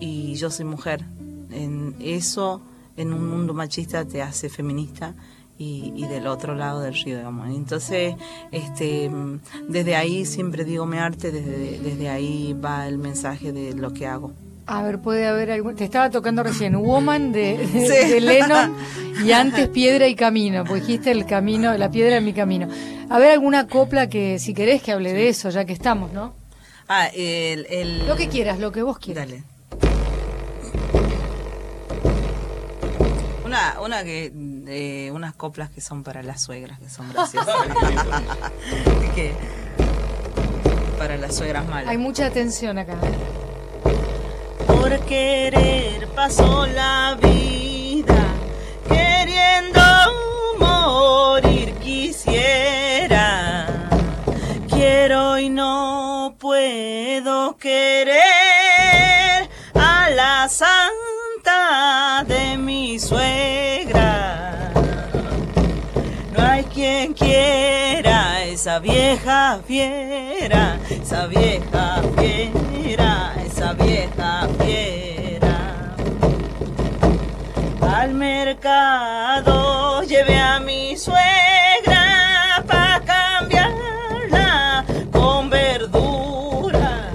[0.00, 1.04] y yo soy mujer.
[1.50, 2.60] En eso,
[2.96, 5.14] en un mundo machista, te hace feminista
[5.62, 7.48] y, del otro lado del río, digamos.
[7.48, 8.14] Entonces,
[8.50, 9.10] este,
[9.68, 14.06] desde ahí siempre digo mi arte, desde, desde ahí va el mensaje de lo que
[14.06, 14.32] hago.
[14.66, 15.74] A ver, puede haber algún.
[15.74, 18.76] Te estaba tocando recién Woman de, de, Lennon
[19.24, 22.68] y antes Piedra y Camino, porque dijiste el camino, la piedra en mi camino.
[23.10, 26.34] A ver, alguna copla que, si querés, que hable de eso, ya que estamos, ¿no?
[26.88, 29.28] Ah, el, Lo que quieras, lo que vos quieras.
[29.28, 29.42] Dale.
[33.44, 34.32] Una, una que.
[34.74, 37.54] Eh, unas coplas que son para las suegras, que son graciosas.
[39.14, 39.34] que,
[40.98, 41.90] para las suegras malas.
[41.90, 42.96] Hay mucha atención acá.
[44.66, 48.24] Por querer pasó la vida,
[48.88, 49.82] queriendo
[50.58, 53.66] morir quisiera.
[54.70, 58.22] Quiero y no puedo querer
[59.74, 61.01] a la santa
[68.62, 75.96] esa vieja fiera, esa vieja fiera, esa vieja fiera.
[77.80, 87.10] Al mercado llevé a mi suegra para cambiarla con verdura.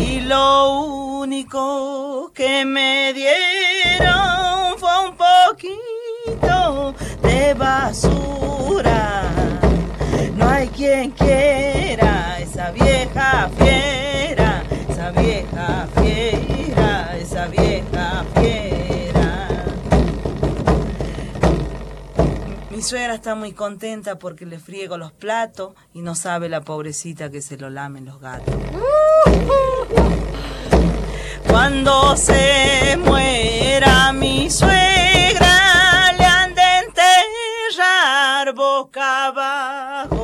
[0.00, 0.80] Y lo
[1.20, 8.47] único que me dieron fue un poquito de basura.
[11.16, 19.48] Quiera esa vieja fiera, esa vieja fiera, esa vieja fiera.
[22.70, 27.30] Mi suegra está muy contenta porque le friego los platos y no sabe la pobrecita
[27.30, 28.54] que se lo lamen los gatos.
[31.48, 40.17] Cuando se muera mi suegra, le han de enterrar boca abajo.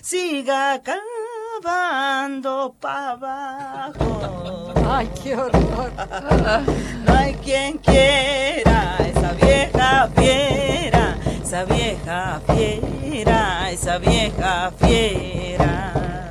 [0.03, 4.75] siga cavando para abajo.
[4.87, 5.91] Ay, qué horror.
[7.07, 16.24] No hay quien quiera esa vieja fiera, esa vieja fiera, esa vieja fiera.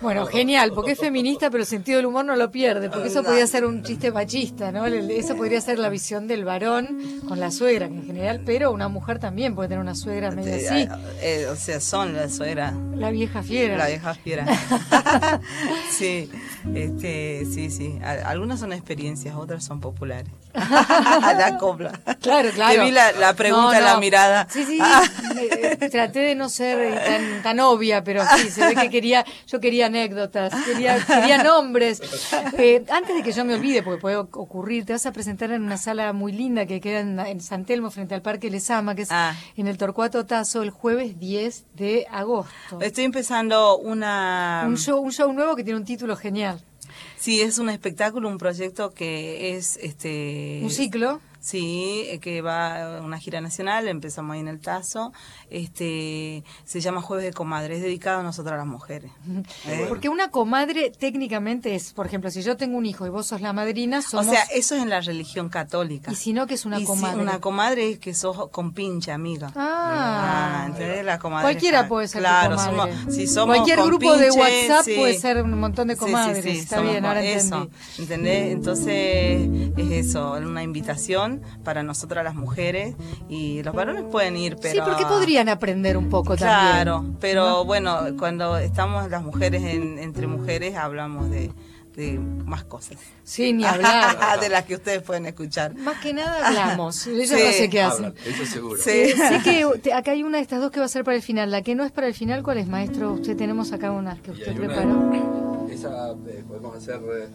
[0.00, 3.22] Bueno, genial, porque es feminista, pero el sentido del humor no lo pierde, porque eso
[3.24, 4.86] podría ser un chiste machista, ¿no?
[4.86, 9.18] Eso podría ser la visión del varón con la suegra en general, pero una mujer
[9.18, 10.88] también puede tener una suegra medio así.
[11.20, 12.74] Eh, o sea, son la suegra.
[12.94, 13.76] La vieja fiera.
[13.76, 14.46] La vieja fiera.
[15.90, 16.30] sí,
[16.74, 17.98] este, sí, sí.
[18.02, 20.30] Algunas son experiencias, otras son populares.
[20.54, 21.92] la copla.
[22.20, 22.74] Claro, claro.
[22.74, 24.46] Te vi la, la pregunta, No, la mirada.
[24.50, 28.66] Sí, sí, eh, eh, traté de no ser eh, tan, tan obvia, pero sí, se
[28.66, 32.00] ve que quería, yo quería anécdotas, quería, quería nombres.
[32.56, 35.50] Eh, antes de que yo me olvide, porque puede oc- ocurrir, te vas a presentar
[35.50, 38.94] en una sala muy linda que queda en, en San Telmo, frente al Parque Lesama,
[38.94, 39.34] que es Ah.
[39.56, 42.80] en el Torcuato Tazo, el jueves 10 de agosto.
[42.80, 44.64] Estoy empezando una...
[44.66, 46.62] Un show, un show nuevo que tiene un título genial.
[47.16, 51.20] Sí, es un espectáculo, un proyecto que es este Un ciclo.
[51.48, 55.12] Sí, eh, que va a una gira nacional, empezamos ahí en el Tazo.
[55.48, 59.10] Este se llama Jueves de Comadre, es dedicado a nosotras las mujeres.
[59.66, 59.86] ¿eh?
[59.88, 63.40] Porque una comadre técnicamente es, por ejemplo, si yo tengo un hijo y vos sos
[63.40, 64.26] la madrina, O somos...
[64.26, 66.12] sea, eso es en la religión católica.
[66.12, 67.20] y si no, que es una Y si comadre.
[67.22, 69.50] una comadre es que sos con pinche amiga.
[69.56, 71.04] Ah, ¿entendés?
[71.04, 72.92] La comadre Cualquiera está- puede ser claro, comadre.
[72.94, 74.94] somos- si somos Cualquier grupo de WhatsApp sí.
[74.96, 76.44] puede ser un montón de Sí, sí, comadres.
[76.44, 78.02] sí, Está bien, ahora eso, entendí.
[78.02, 78.52] ¿entendés?
[78.52, 82.94] Entonces es eso, una invitación para nosotras las mujeres
[83.28, 84.74] y los varones pueden ir, pero...
[84.74, 86.72] Sí, porque podrían aprender un poco también.
[86.72, 91.50] Claro, pero bueno, cuando estamos las mujeres en- entre mujeres hablamos de,
[91.96, 92.96] de más cosas.
[93.24, 94.40] Sí, ni hablar.
[94.40, 95.74] de las que ustedes pueden escuchar.
[95.74, 97.06] Más que nada hablamos.
[97.08, 97.42] Ella Sí.
[97.44, 97.96] no sé qué hace.
[98.06, 98.80] Hablan, eso seguro.
[98.82, 98.90] Sí.
[98.90, 101.16] Eh, sé que te- acá hay una de estas dos que va a ser para
[101.16, 101.50] el final.
[101.50, 103.12] La que no es para el final, ¿cuál es, maestro?
[103.14, 105.66] Usted tenemos acá unas que usted hay una- preparó.
[105.70, 106.96] Esa eh, podemos hacer.
[106.96, 107.28] eh,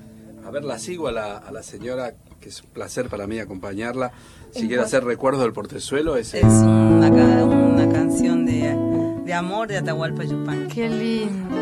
[0.45, 3.39] a ver, la sigo a la, a la señora, que es un placer para mí
[3.39, 4.11] acompañarla.
[4.51, 7.09] Si ¿En quiere hacer recuerdo del portezuelo, es, Es una,
[7.45, 8.75] una canción de,
[9.25, 10.73] de amor de Atahualpa Yupanqui.
[10.75, 11.59] Qué lindo.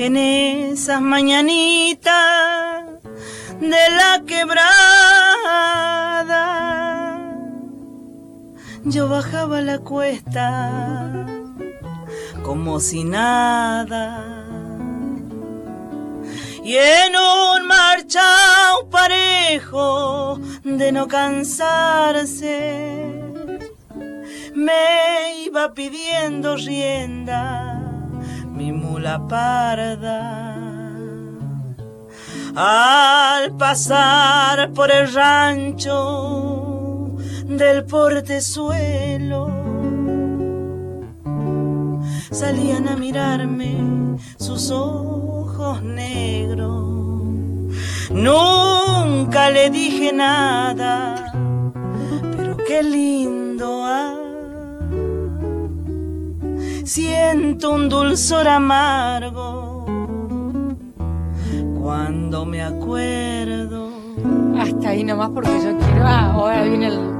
[0.00, 2.14] En esas mañanitas
[3.60, 5.17] de la quebrada,
[8.90, 11.26] yo bajaba la cuesta
[12.42, 14.24] como si nada.
[16.64, 22.60] Y en un marchao parejo de no cansarse,
[24.54, 27.80] me iba pidiendo rienda
[28.46, 30.54] mi mula parda.
[32.54, 36.57] Al pasar por el rancho
[37.48, 39.48] del portezuelo,
[42.30, 46.84] salían a mirarme sus ojos negros.
[48.10, 51.32] Nunca le dije nada,
[52.36, 53.82] pero qué lindo.
[53.84, 54.14] Ah.
[56.84, 59.86] Siento un dulzor amargo
[61.80, 63.88] cuando me acuerdo.
[64.58, 66.04] Hasta ahí nomás porque yo quiero.
[66.04, 67.17] Ah, ahora viene el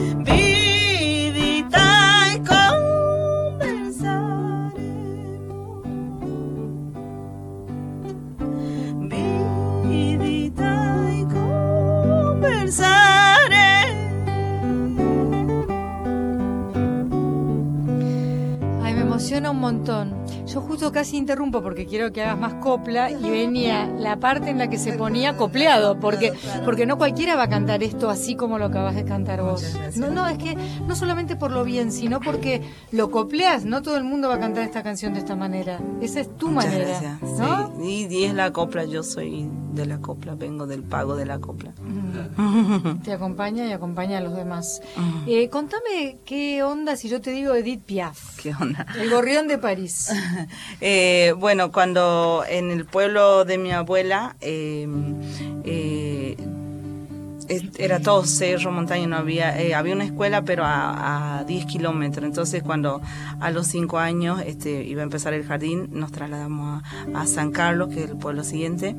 [0.00, 0.39] Be
[20.90, 24.78] casi interrumpo porque quiero que hagas más copla y venía la parte en la que
[24.78, 26.32] se ponía copleado, porque,
[26.64, 29.76] porque no cualquiera va a cantar esto así como lo acabas de cantar vos.
[29.96, 30.56] No, no, es que
[30.86, 32.62] no solamente por lo bien, sino porque
[32.92, 35.80] lo copleas, no todo el mundo va a cantar esta canción de esta manera.
[36.00, 37.18] Esa es tu manera.
[37.82, 41.72] y es la copla, yo soy de la copla, vengo del pago de la copla.
[43.04, 44.82] Te acompaña y acompaña a los demás.
[45.26, 48.36] Eh, contame qué onda si yo te digo Edith Piaf.
[48.36, 48.86] ¿Qué onda?
[48.98, 50.10] El gorrión de París.
[50.80, 55.16] Eh, bueno, cuando en el pueblo de mi abuela em,
[55.64, 56.36] eh,
[57.78, 62.24] era todo cerro, montaña, no había, había una escuela pero a, 10 kilómetros.
[62.24, 63.00] Entonces cuando
[63.40, 66.82] a los 5 años este, iba a empezar el jardín, nos trasladamos
[67.14, 68.96] a San Carlos, que es el pueblo siguiente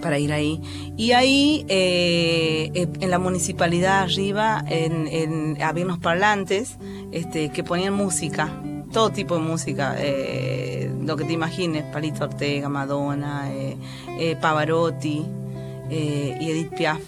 [0.00, 0.60] para ir ahí.
[0.96, 6.76] Y ahí, eh, eh, en la municipalidad arriba, en, había unos parlantes
[7.12, 8.52] este, que ponían música,
[8.92, 13.50] todo tipo de música, eh, lo que te imagines, Palito Ortega, Madonna,
[14.40, 15.24] Pavarotti
[15.90, 17.00] y Edith Piaf.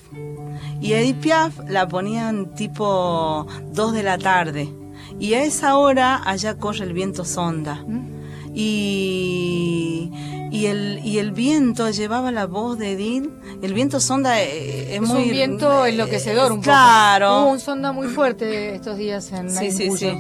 [0.81, 4.69] Y Edith Piaf la ponían tipo 2 de la tarde.
[5.19, 7.77] Y a esa hora allá corre el viento sonda.
[7.87, 8.15] ¿Mm?
[8.55, 10.11] Y
[10.55, 13.29] y el, y el viento llevaba la voz de Edith.
[13.61, 15.25] El viento sonda eh, es, muy...
[15.25, 16.65] un viento enloquecedor un poco.
[16.65, 17.43] Claro.
[17.43, 20.13] Hubo un sonda muy fuerte estos días en Sí, sí, sí.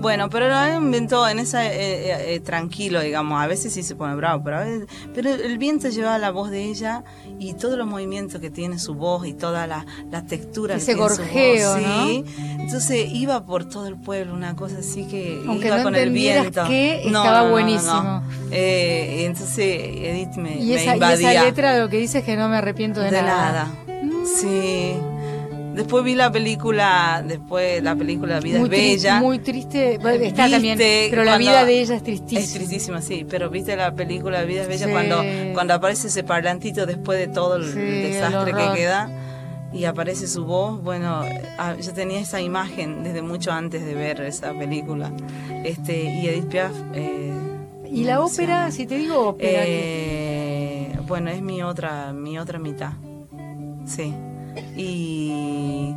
[0.00, 0.46] Bueno, pero
[0.78, 3.42] un viento en esa eh, eh, tranquilo, digamos.
[3.42, 6.50] A veces sí se pone bravo, pero a veces, pero el viento llevaba la voz
[6.50, 7.02] de ella
[7.38, 10.98] y todos los movimientos que tiene su voz y toda la, la textura Ese que
[11.00, 12.24] gorjeo, su voz, ¿sí?
[12.60, 16.10] Entonces iba por todo el pueblo, una cosa así que Aunque iba no con el
[16.10, 16.64] viento.
[16.66, 18.22] Que estaba buenísimo.
[18.52, 21.32] Eh, entonces Edith me, ¿Y esa, invadía.
[21.32, 23.52] Y esa letra lo que dice es que no me arrepiento de, de nada.
[23.52, 23.68] nada.
[24.24, 24.94] Sí.
[25.78, 29.20] Después vi la película, después la película Vida es Bella.
[29.20, 32.40] muy triste, está también, pero la vida de ella es tristísima.
[32.40, 35.22] Es tristísima, sí, pero viste la película Vida es Bella cuando,
[35.54, 39.08] cuando aparece ese parlantito después de todo el desastre que queda
[39.72, 41.22] y aparece su voz, bueno,
[41.58, 45.12] ah, yo tenía esa imagen desde mucho antes de ver esa película.
[45.64, 46.72] Este, y Edith Piaf...
[46.92, 47.32] Eh,
[47.88, 49.62] ¿Y la ópera, si te digo ópera?
[49.64, 52.94] Eh, bueno, es mi otra, mi otra mitad,
[53.86, 54.12] sí
[54.76, 55.94] y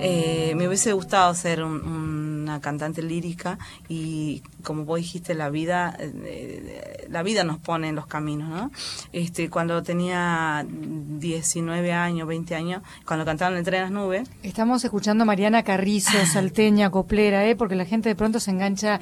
[0.00, 3.58] eh, me hubiese gustado ser una cantante lírica
[3.88, 8.70] y como vos dijiste la vida eh, la vida nos pone en los caminos no
[9.12, 15.22] este cuando tenía 19 años 20 años cuando cantaban el tren las nubes estamos escuchando
[15.22, 19.00] a Mariana Carrizo salteña coplera eh porque la gente de pronto se engancha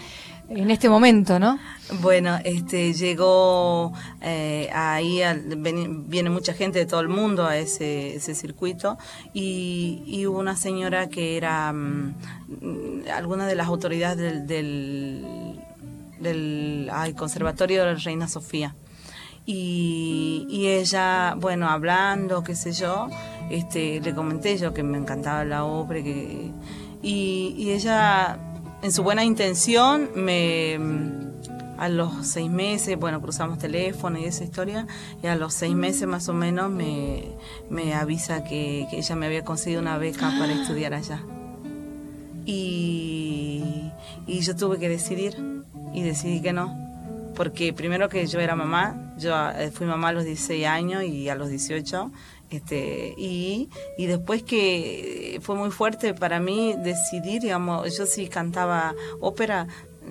[0.51, 1.59] en este momento, ¿no?
[2.01, 8.99] Bueno, este llegó eh, ahí, viene mucha gente de todo el mundo a ese, circuito
[9.33, 15.61] y, hubo una señora que era mm, alguna de las autoridades del,
[17.17, 18.75] Conservatorio de la Reina Sofía.
[19.47, 23.09] Y, ella, bueno, hablando, qué sé yo,
[23.51, 25.99] este, le comenté yo que me encantaba la obra,
[27.03, 28.50] y ella,
[28.83, 30.79] en su buena intención, me
[31.81, 34.87] a los seis meses, bueno, cruzamos teléfono y esa historia,
[35.23, 37.25] y a los seis meses más o menos me,
[37.71, 41.23] me avisa que, que ella me había conseguido una beca para estudiar allá.
[42.45, 43.91] Y,
[44.27, 45.43] y yo tuve que decidir,
[45.95, 46.77] y decidí que no,
[47.35, 51.31] porque primero que yo era mamá, yo eh, fui mamá a los 16 años y
[51.31, 52.13] a los 18,
[52.51, 58.95] este, y, y después que fue muy fuerte para mí decidir, digamos, yo sí cantaba
[59.21, 59.69] ópera,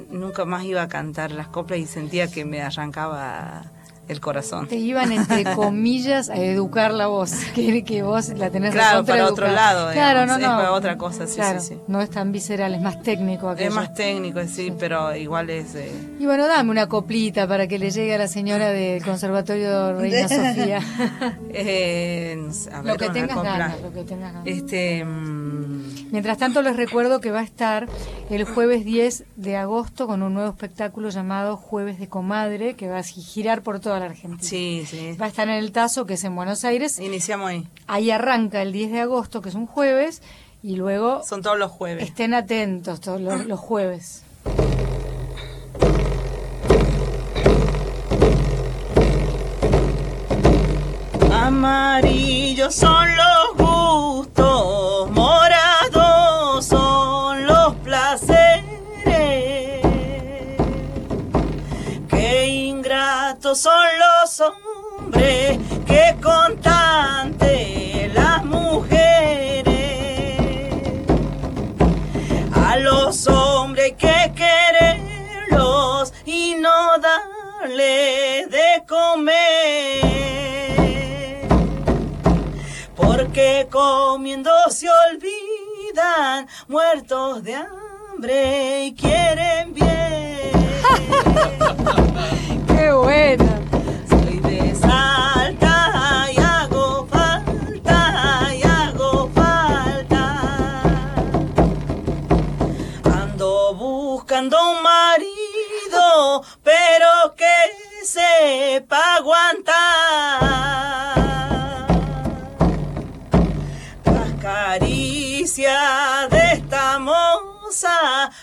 [0.09, 3.71] nunca más iba a cantar las coplas y sentía que me arrancaba
[4.09, 4.67] el corazón.
[4.67, 9.27] Te iban, entre comillas, a educar la voz, que, que vos la tenés Claro, para
[9.27, 10.59] otro lado, Claro, no, digamos, no.
[10.59, 11.77] es para otra cosa, sí, Claro, sí, sí.
[11.87, 13.69] No es tan visceral, es más técnico aquello.
[13.69, 15.75] Es más técnico, sí, pero igual es...
[15.75, 19.93] eh, Y bueno, dame una coplita para que le llegue a la señora del Conservatorio
[19.93, 20.81] Reina Sofía.
[21.53, 22.37] eh,
[22.73, 23.51] a ver, lo que una tengas copla.
[23.57, 24.47] ganas, lo que tengas ganas.
[24.47, 25.05] Este...
[25.05, 25.68] mm,
[26.11, 27.87] Mientras tanto, les recuerdo que va a estar
[28.31, 32.97] el jueves 10 de agosto con un nuevo espectáculo llamado Jueves de Comadre, que va
[32.97, 34.41] a girar por toda la Argentina.
[34.41, 35.15] sí, sí.
[35.21, 36.99] Va a estar en el Tazo, que es en Buenos Aires.
[36.99, 37.67] Iniciamos ahí.
[37.87, 40.21] Ahí arranca el 10 de agosto, que es un jueves,
[40.63, 42.03] y luego Son todos los jueves.
[42.03, 44.23] estén atentos todos los, los jueves.
[51.39, 54.78] Amarillos son los gustos,
[64.39, 64.53] los
[64.97, 69.65] hombres, qué constante las mujeres.
[72.53, 79.99] A los hombres que quererlos y no darles de comer.
[82.95, 90.51] Porque comiendo se olvidan, muertos de hambre y quieren bien.
[92.67, 93.48] ¡Qué buena!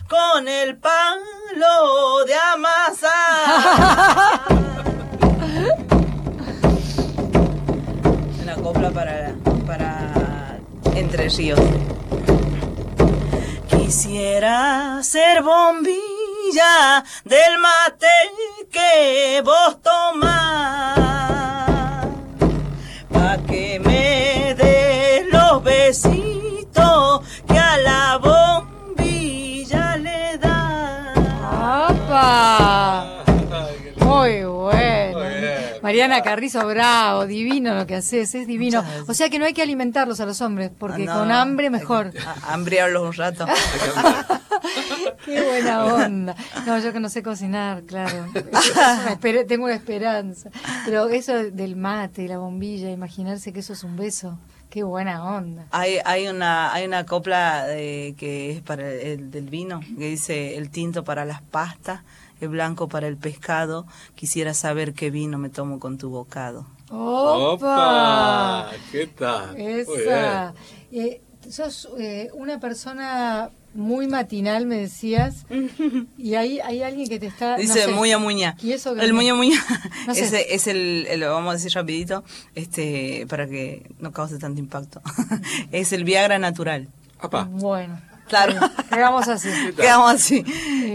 [0.09, 3.11] Con el palo de amasar.
[8.43, 9.33] Una copla para,
[9.67, 10.59] para
[10.95, 11.61] Entre Ríos.
[13.69, 18.07] Quisiera ser bombilla del mate
[18.71, 20.97] que vos tomás.
[23.13, 26.36] Pa' que me des los besitos
[32.37, 33.25] ¡Apa!
[34.05, 35.19] Muy bueno.
[35.19, 35.55] Muy bien.
[35.83, 38.85] Mariana Carrizo, bravo, divino lo que haces, es divino.
[39.09, 41.71] O sea que no hay que alimentarlos a los hombres, porque Ah, no, con hambre
[41.71, 42.13] mejor.
[42.27, 43.47] a- Hambriarlos un rato.
[45.25, 46.37] Qué buena onda.
[46.67, 48.27] No, yo que no sé cocinar, claro.
[48.35, 50.51] Una tengo una esperanza.
[50.85, 54.39] Pero eso del mate y la bombilla, imaginarse que eso es un beso.
[54.71, 55.67] Qué buena onda.
[55.71, 60.57] Hay, hay una hay una copla de- que es para el del vino que dice
[60.57, 62.01] el tinto para las pastas,
[62.41, 63.87] el blanco para el pescado.
[64.15, 66.67] Quisiera saber qué vino me tomo con tu bocado.
[66.91, 68.71] ¡Opa!
[68.93, 69.57] ¿Qué tal?
[69.59, 70.55] Esa.
[70.93, 71.21] Eh,
[71.51, 75.45] sos eh, una persona muy matinal, me decías,
[76.19, 77.57] y hay, hay alguien que te está...
[77.57, 78.57] no Dice sé, muña muña.
[78.63, 79.63] ¿Y eso qué el muña muña
[80.07, 80.25] No sé.
[80.25, 82.25] ese es el, el- lo vamos a decir rapidito,
[82.55, 85.03] este para que no cause tanto impacto.
[85.73, 86.89] es el Viagra natural.
[87.19, 87.45] Apa.
[87.45, 88.55] Bueno, Claro.
[88.91, 89.49] quedamos así.
[89.77, 90.45] Quedamos así.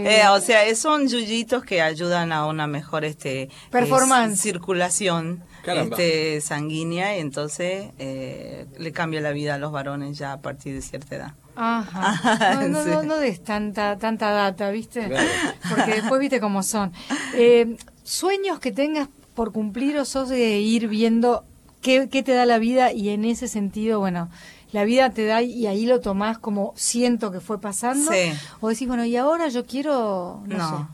[0.04, 4.34] Eh, o sea, es- son yuyitos que ayudan a una mejor este Performance.
[4.38, 5.96] eh, circulación Caramba.
[5.96, 10.74] este sanguínea y entonces eh, le cambia la vida a los varones ya a partir
[10.74, 11.34] de cierta edad.
[11.56, 12.58] Ajá.
[12.62, 12.90] No, no, Sí.
[12.90, 15.06] no, no des tanta, tanta data, ¿viste?
[15.08, 15.28] Claro.
[15.70, 16.92] Porque después viste cómo son.
[17.34, 21.44] Eh, sueños que tengas por cumplir o sos de ir viendo
[21.80, 24.28] qué, qué te da la vida y en ese sentido, bueno,
[24.72, 28.10] la vida te da y ahí lo tomás como siento que fue pasando.
[28.10, 28.32] Sí.
[28.60, 30.90] O decís, bueno, y ahora yo quiero, no, No.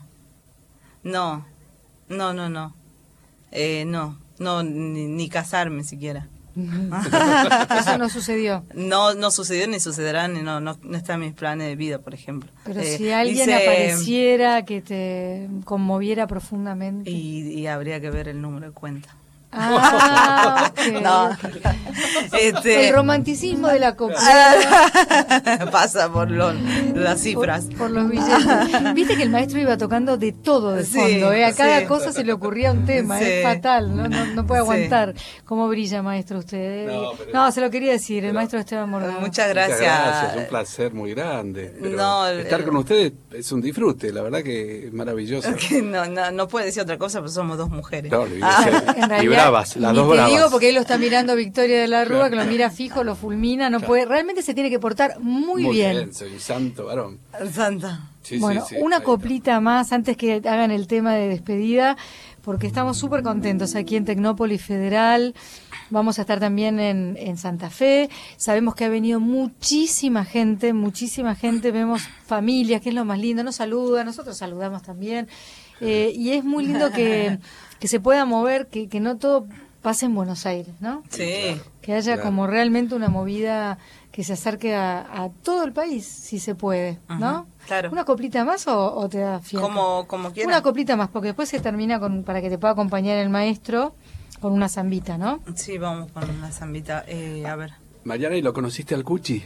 [1.03, 1.45] No.
[2.09, 2.75] No, no, no.
[3.51, 4.17] Eh, no.
[4.39, 6.27] No, ni, ni casarme siquiera.
[7.79, 8.65] Eso no sucedió.
[8.73, 11.99] No, no sucedió ni sucederá, ni no, no, no está en mis planes de vida,
[11.99, 12.49] por ejemplo.
[12.65, 17.09] Pero Eh, si alguien dice- apareciera que te conmoviera profundamente.
[17.11, 19.15] Y, y habría que ver el número de cuenta.
[19.51, 20.71] Ah,
[21.01, 21.29] No.
[22.39, 24.19] Este, El romanticismo de la copla.
[25.71, 27.65] pasa por lo- las cifras.
[27.65, 28.93] Por, por los billetes.
[28.93, 31.45] Viste que el maestro iba tocando de todo de Sí, fondo, ¿eh?
[31.45, 31.85] A cada sí.
[31.85, 33.25] cosa se le ocurría un tema, Sí.
[33.25, 34.63] es fatal, no, no, no puede Sí.
[34.65, 35.13] aguantar.
[35.45, 36.87] ¿Cómo brilla, maestro, usted?
[36.87, 39.13] No, No, pero- se lo quería decir, el maestro Esteban Mordado.
[39.19, 40.35] Muchas Muchas gracias.
[40.37, 41.73] un placer muy grande.
[41.81, 45.49] Pero No, estar eh, con ustedes es un disfrute, la verdad que es maravilloso.
[45.89, 48.11] No, no, no puede decir otra cosa, pero somos dos mujeres.
[48.11, 48.25] No.
[48.41, 50.31] Ah, En realidad, bravas, las dos te bravas.
[50.31, 53.15] digo porque él lo está mirando Victoria de la Rúa, que lo mira fijo, lo
[53.15, 56.13] fulmina, no puede, realmente se tiene que portar muy, bien.
[56.13, 57.19] soy santo varón.
[57.51, 58.11] Santa.
[58.21, 61.97] Sí, bueno, sí, sí, una coplita más antes que hagan el tema de despedida,
[62.41, 65.33] porque estamos súper contentos aquí en Tecnópolis Federal.
[65.89, 68.09] Vamos a estar también en, en Santa Fe.
[68.37, 71.71] Sabemos que ha venido muchísima gente, muchísima gente.
[71.71, 73.43] Vemos familias, que es lo más lindo.
[73.43, 75.27] Nos saludan, nosotros saludamos también.
[75.81, 77.39] Eh, y es muy lindo que,
[77.79, 79.47] que se pueda mover, que, que no todo
[79.81, 81.03] pase en Buenos Aires, ¿no?
[81.09, 81.59] Sí.
[81.81, 82.23] Que haya Claro.
[82.29, 83.77] como realmente una movida
[84.11, 87.15] que se acerque a, a todo el país, si se puede, ¿no?
[87.27, 87.89] Ajá, claro.
[87.91, 89.65] ¿Una coplita más o, o te da fiaca?
[89.65, 90.51] Como, como quieran.
[90.51, 93.95] Una coplita más, porque después se termina con para que te pueda acompañar el maestro
[94.41, 95.39] con una zambita, ¿no?
[95.55, 97.05] Sí, vamos con una zambita.
[97.07, 97.71] Eh, a ver.
[98.03, 99.43] Mariana, ¿y lo conociste al Cuchi?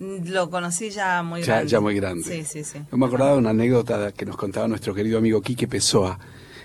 [0.00, 1.68] Lo conocí ya muy Ya, grande.
[1.70, 2.22] ya muy grande.
[2.22, 2.78] Sí, sí, sí.
[2.90, 6.18] Yo me acordaba de una anécdota que nos contaba nuestro querido amigo Quique Pessoa,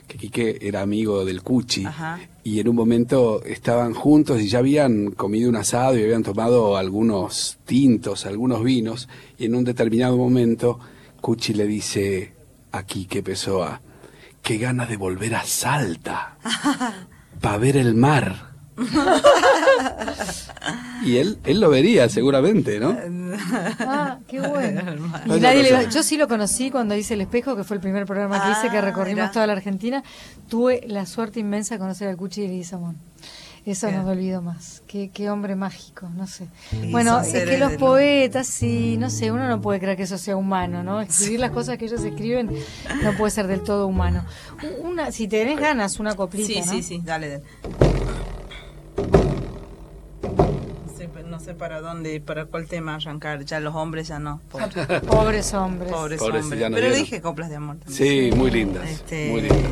[0.08, 2.20] que Quique era amigo del Cuchi, Ajá.
[2.44, 6.78] y en un momento estaban juntos y ya habían comido un asado y habían tomado
[6.78, 10.80] algunos tintos, algunos vinos, y en un determinado momento
[11.22, 12.34] Cuchi le dice
[12.72, 13.82] a Quique Pessoa,
[14.42, 16.38] qué ganas de volver a Salta,
[17.42, 18.53] para ver el mar.
[21.06, 22.98] y él, él lo vería seguramente, ¿no?
[23.80, 24.82] Ah, qué bueno.
[25.26, 28.06] Y nadie le yo sí lo conocí cuando hice El Espejo, que fue el primer
[28.06, 29.32] programa que hice, que Ah, recorrimos mirá.
[29.32, 30.04] toda la Argentina.
[30.50, 32.98] Tuve la suerte inmensa de conocer al Cuchi y Leguizamón.
[33.66, 34.00] Eso Bien.
[34.00, 34.84] no me olvido más.
[34.88, 36.48] Qué, qué hombre mágico, no sé.
[36.82, 40.04] Y bueno, es que los de poetas, sí, no sé, uno no puede creer que
[40.04, 41.00] eso sea humano, ¿no?
[41.00, 42.52] Escribir las cosas que ellos escriben
[43.04, 44.26] no puede ser del todo humano.
[44.82, 46.72] Una, si tenés ganas, una coplita, Sí, ¿no?
[46.74, 47.44] sí, sí, dale, dale.
[51.08, 53.44] Sé, no sé para dónde, para cuál tema arrancar.
[53.46, 54.42] Ya los hombres ya no.
[54.52, 54.74] Pobres,
[55.08, 55.92] Pobres hombres.
[55.92, 56.60] pobres Pobres, hombres.
[56.60, 57.98] ya no Pero dije coplas de amor también.
[58.32, 59.72] Sí, muy lindas, Este, muy lindas.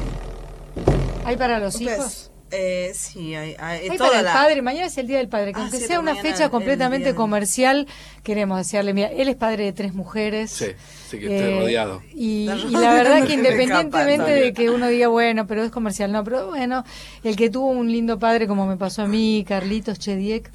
[1.24, 2.32] ¿Hay para los Pues, hijos?
[2.52, 5.30] eh, sí, hay, hay, Hay toda para el la- padre, mañana es el Día del
[5.30, 7.88] Padre, que Ah, aunque sí, sea una fecha completamente comercial,
[8.24, 10.52] queremos desearle, mira, él es padre de tres mujeres.
[10.52, 10.66] Sí,
[11.10, 12.02] sí que estoy rodeado.
[12.14, 16.12] Y, la verdad que te me independientemente de que uno diga, bueno, pero es comercial,
[16.12, 16.84] no, pero bueno,
[17.24, 20.50] el que tuvo un lindo padre como me pasó a mí, Carlitos Chediek,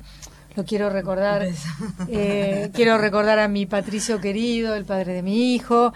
[0.57, 1.46] lo quiero recordar.
[2.09, 5.92] Eh, quiero recordar a mi Patricio querido, el padre de mi hijo.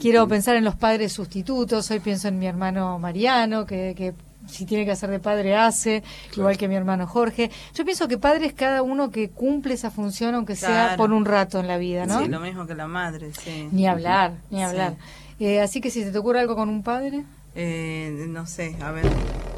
[0.00, 1.90] Quiero pensar en los padres sustitutos.
[1.90, 4.14] Hoy pienso en mi hermano Mariano, que, que
[4.46, 6.02] si tiene que hacer de padre hace,
[6.36, 7.50] igual que mi hermano Jorge.
[7.74, 11.24] Yo pienso que padre es cada uno que cumple esa función, aunque sea por un
[11.24, 12.20] rato en la vida, ¿no?
[12.20, 13.68] Sí, lo mismo que la madre, sí.
[13.70, 14.62] Ni hablar, ni Sí.
[14.64, 14.96] hablar.
[15.38, 17.24] Eh, así que si se te ocurre algo con un padre,
[17.54, 19.04] Eh, no sé, a ver,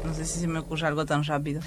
[0.05, 1.61] no sé si se me ocurre algo tan rápido.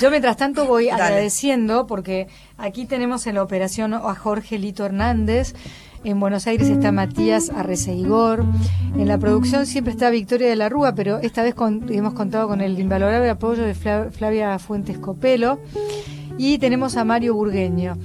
[0.00, 1.02] yo mientras tanto voy Dale.
[1.02, 2.26] agradeciendo porque
[2.58, 5.54] aquí tenemos en la operación a Jorge Lito Hernández.
[6.02, 8.44] En Buenos Aires está Matías Arreceigor.
[8.96, 12.48] En la producción siempre está Victoria de la Rúa, pero esta vez con- hemos contado
[12.48, 15.60] con el invalorable apoyo de Fla- Flavia Fuentes Copelo.
[16.38, 17.98] Y tenemos a Mario Burgueño.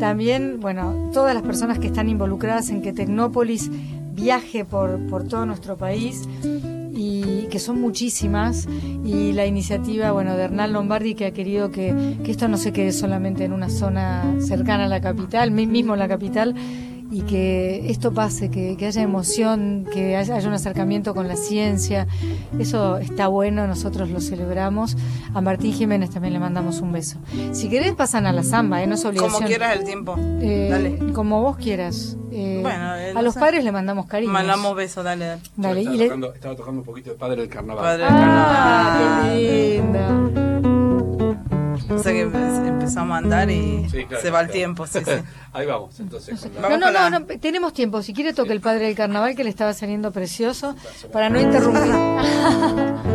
[0.00, 3.70] También, bueno, todas las personas que están involucradas en que Tecnópolis
[4.14, 6.22] viaje por, por todo nuestro país
[6.96, 8.66] y que son muchísimas.
[9.04, 11.94] Y la iniciativa bueno de Hernán Lombardi que ha querido que,
[12.24, 15.96] que esto no se quede solamente en una zona cercana a la capital, mi- mismo
[15.96, 16.54] la capital
[17.14, 21.36] y que esto pase, que, que haya emoción, que haya, haya un acercamiento con la
[21.36, 22.08] ciencia,
[22.58, 24.96] eso está bueno, nosotros lo celebramos.
[25.32, 27.18] A Martín Jiménez también le mandamos un beso.
[27.52, 28.86] Si querés pasan a la samba, ¿eh?
[28.88, 29.32] no es obligación.
[29.32, 30.16] Como quieras el tiempo.
[30.40, 31.12] Eh, dale.
[31.12, 32.16] Como vos quieras.
[32.32, 34.32] Eh, Bueno, a los padres le mandamos cariño.
[34.32, 35.42] Mandamos beso, dale, dale.
[35.56, 37.84] Dale, estaba, y le- tocando, estaba tocando un poquito de Padre del Carnaval.
[37.84, 39.32] Padre del Ah, carnaval.
[39.38, 40.53] qué linda.
[41.90, 45.00] O sea que empe- empezamos a andar y Sí, claro, se va el tiempo, sí,
[45.04, 45.10] sí.
[45.52, 46.40] Ahí vamos, entonces.
[46.40, 48.02] con la- Vamos no, no, no, no, tenemos tiempo.
[48.02, 50.74] Si quiere toque el padre del carnaval que le estaba saliendo precioso
[51.12, 51.92] para no interrumpir.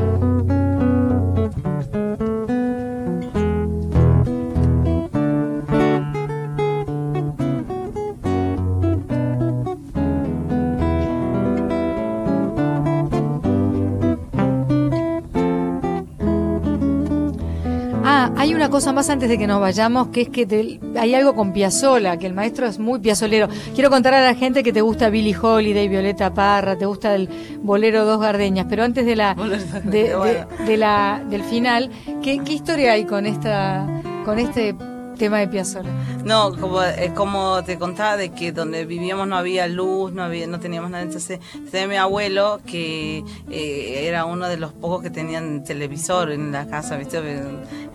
[18.41, 21.35] Hay una cosa más antes de que nos vayamos, que es que te- hay algo
[21.35, 23.49] con Piazzola, que el maestro es muy piazolero.
[23.75, 27.27] Quiero contar a la gente que te gusta Billie Holiday, Violeta Parra, te gusta el
[27.61, 31.43] bolero Dos Gardeñas, pero antes de la, Bolero Dos de, de- Gardenias, de la del
[31.43, 31.89] final,
[32.23, 33.85] ¿qué, qué historia hay con esta
[34.23, 34.73] con este
[35.19, 35.89] tema de Piazzola?
[36.23, 40.47] No, como, eh, como te contaba de que donde vivíamos no había luz, no había,
[40.47, 41.03] no teníamos nada.
[41.03, 41.39] Entonces,
[41.69, 46.65] tenía mi abuelo que eh, era uno de los pocos que tenían televisor en la
[46.65, 47.21] casa, ¿viste?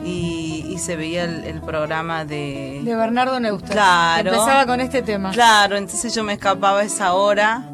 [0.05, 2.83] Y, y se veía el, el programa de...
[2.85, 3.73] De Bernardo Neustadt.
[3.73, 4.31] Claro.
[4.31, 5.33] Empezaba con este tema.
[5.33, 7.74] Claro, entonces yo me escapaba a esa hora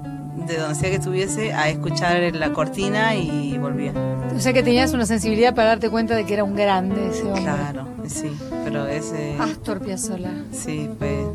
[0.50, 3.92] de donde sea que estuviese a escuchar la cortina y volvía.
[4.34, 7.24] O sea que tenías una sensibilidad para darte cuenta de que era un grande ese
[7.24, 7.42] hombre.
[7.42, 8.30] Claro, sí,
[8.64, 9.36] pero ese...
[9.38, 10.32] Astor Piazzolla.
[10.52, 11.26] Sí, fue...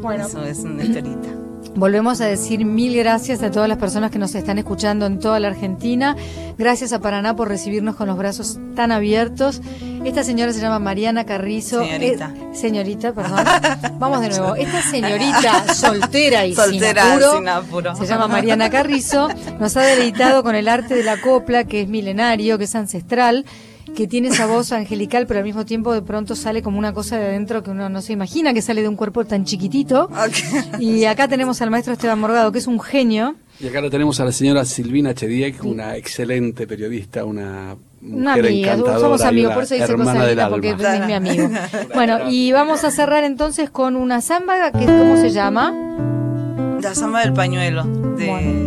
[0.00, 1.28] Bueno, Eso es una historita.
[1.76, 5.40] Volvemos a decir mil gracias a todas las personas que nos están escuchando en toda
[5.40, 6.16] la Argentina.
[6.56, 9.60] Gracias a Paraná por recibirnos con los brazos tan abiertos.
[10.04, 11.82] Esta señora se llama Mariana Carrizo.
[11.82, 12.32] Señorita.
[12.36, 13.44] Eh, señorita, perdón.
[13.98, 14.54] Vamos de nuevo.
[14.54, 17.96] Esta señorita soltera y Soltera, sin apuro, sin apuro.
[17.96, 19.28] se llama Mariana Carrizo.
[19.58, 23.44] Nos ha deleitado con el arte de la copla, que es milenario, que es ancestral
[23.94, 27.16] que tiene esa voz angelical, pero al mismo tiempo de pronto sale como una cosa
[27.18, 30.10] de adentro que uno no se imagina que sale de un cuerpo tan chiquitito.
[30.78, 33.36] Y acá tenemos al maestro Esteban Morgado, que es un genio.
[33.60, 38.72] Y acá lo tenemos a la señora Silvina Chediek, una excelente periodista, una Una amiga,
[38.72, 38.98] encantadora.
[38.98, 41.48] somos amigos, por eso dice cosas lindas, porque es mi amigo.
[41.94, 45.72] Bueno, y vamos a cerrar entonces con una samba, que ¿cómo se llama?
[46.82, 48.63] La samba del pañuelo de de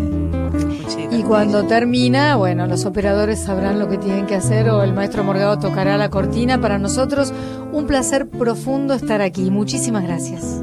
[1.12, 5.24] Y cuando termina, bueno, los operadores sabrán lo que tienen que hacer o el maestro
[5.24, 6.60] Morgado tocará la cortina.
[6.62, 7.34] Para nosotros,
[7.72, 9.52] un placer profundo estar aquí.
[9.52, 10.62] Muchísimas gracias.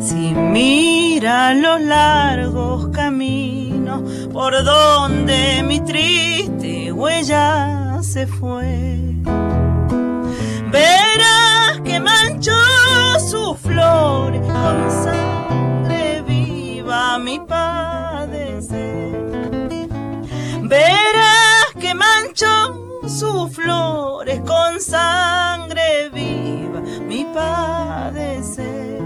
[0.00, 8.98] Si mira los largos caminos por donde mi triste huella se fue,
[10.70, 11.55] verás
[11.86, 12.52] que manchó
[13.20, 19.12] sus flores con sangre viva mi padecer.
[20.62, 29.00] Verás que manchó sus flores con sangre viva mi padecer.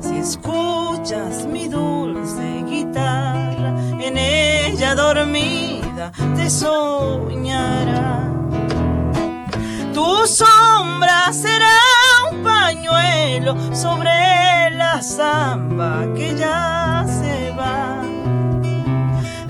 [0.00, 8.33] Si escuchas mi dulce guitarra, en ella dormida te soñará.
[10.04, 11.78] Tu sombra será
[12.30, 18.02] un pañuelo sobre la samba que ya se va.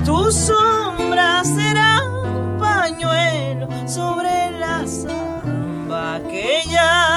[0.04, 7.13] Tu sombra será un pañuelo sobre la samba que ya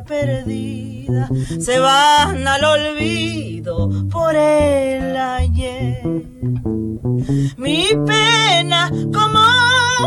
[0.00, 1.28] perdida
[1.60, 6.02] se van al olvido por el ayer.
[7.56, 9.40] Mi pena como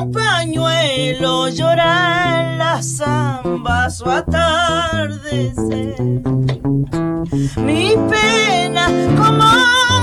[0.02, 5.96] un pañuelo llora en la samba su atardecer.
[7.58, 9.46] Mi pena como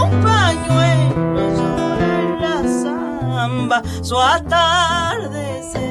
[0.04, 5.81] un pañuelo llora en la samba su atardecer.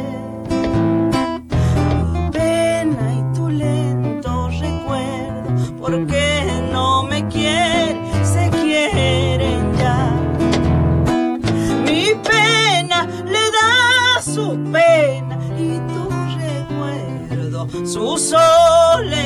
[17.92, 19.21] Recuerdo su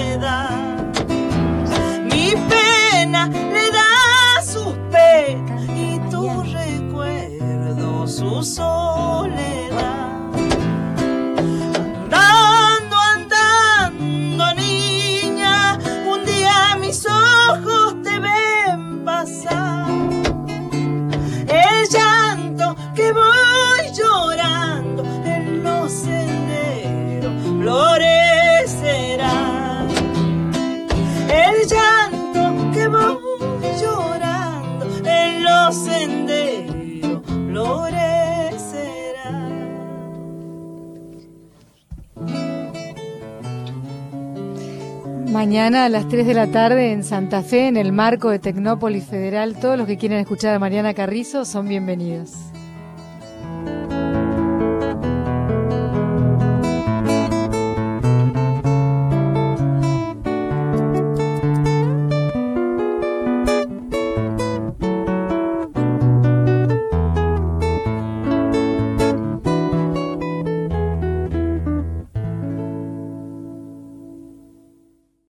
[45.45, 49.05] Mañana a las 3 de la tarde en Santa Fe, en el marco de Tecnópolis
[49.05, 49.55] Federal.
[49.55, 52.31] Todos los que quieran escuchar a Mariana Carrizo son bienvenidos.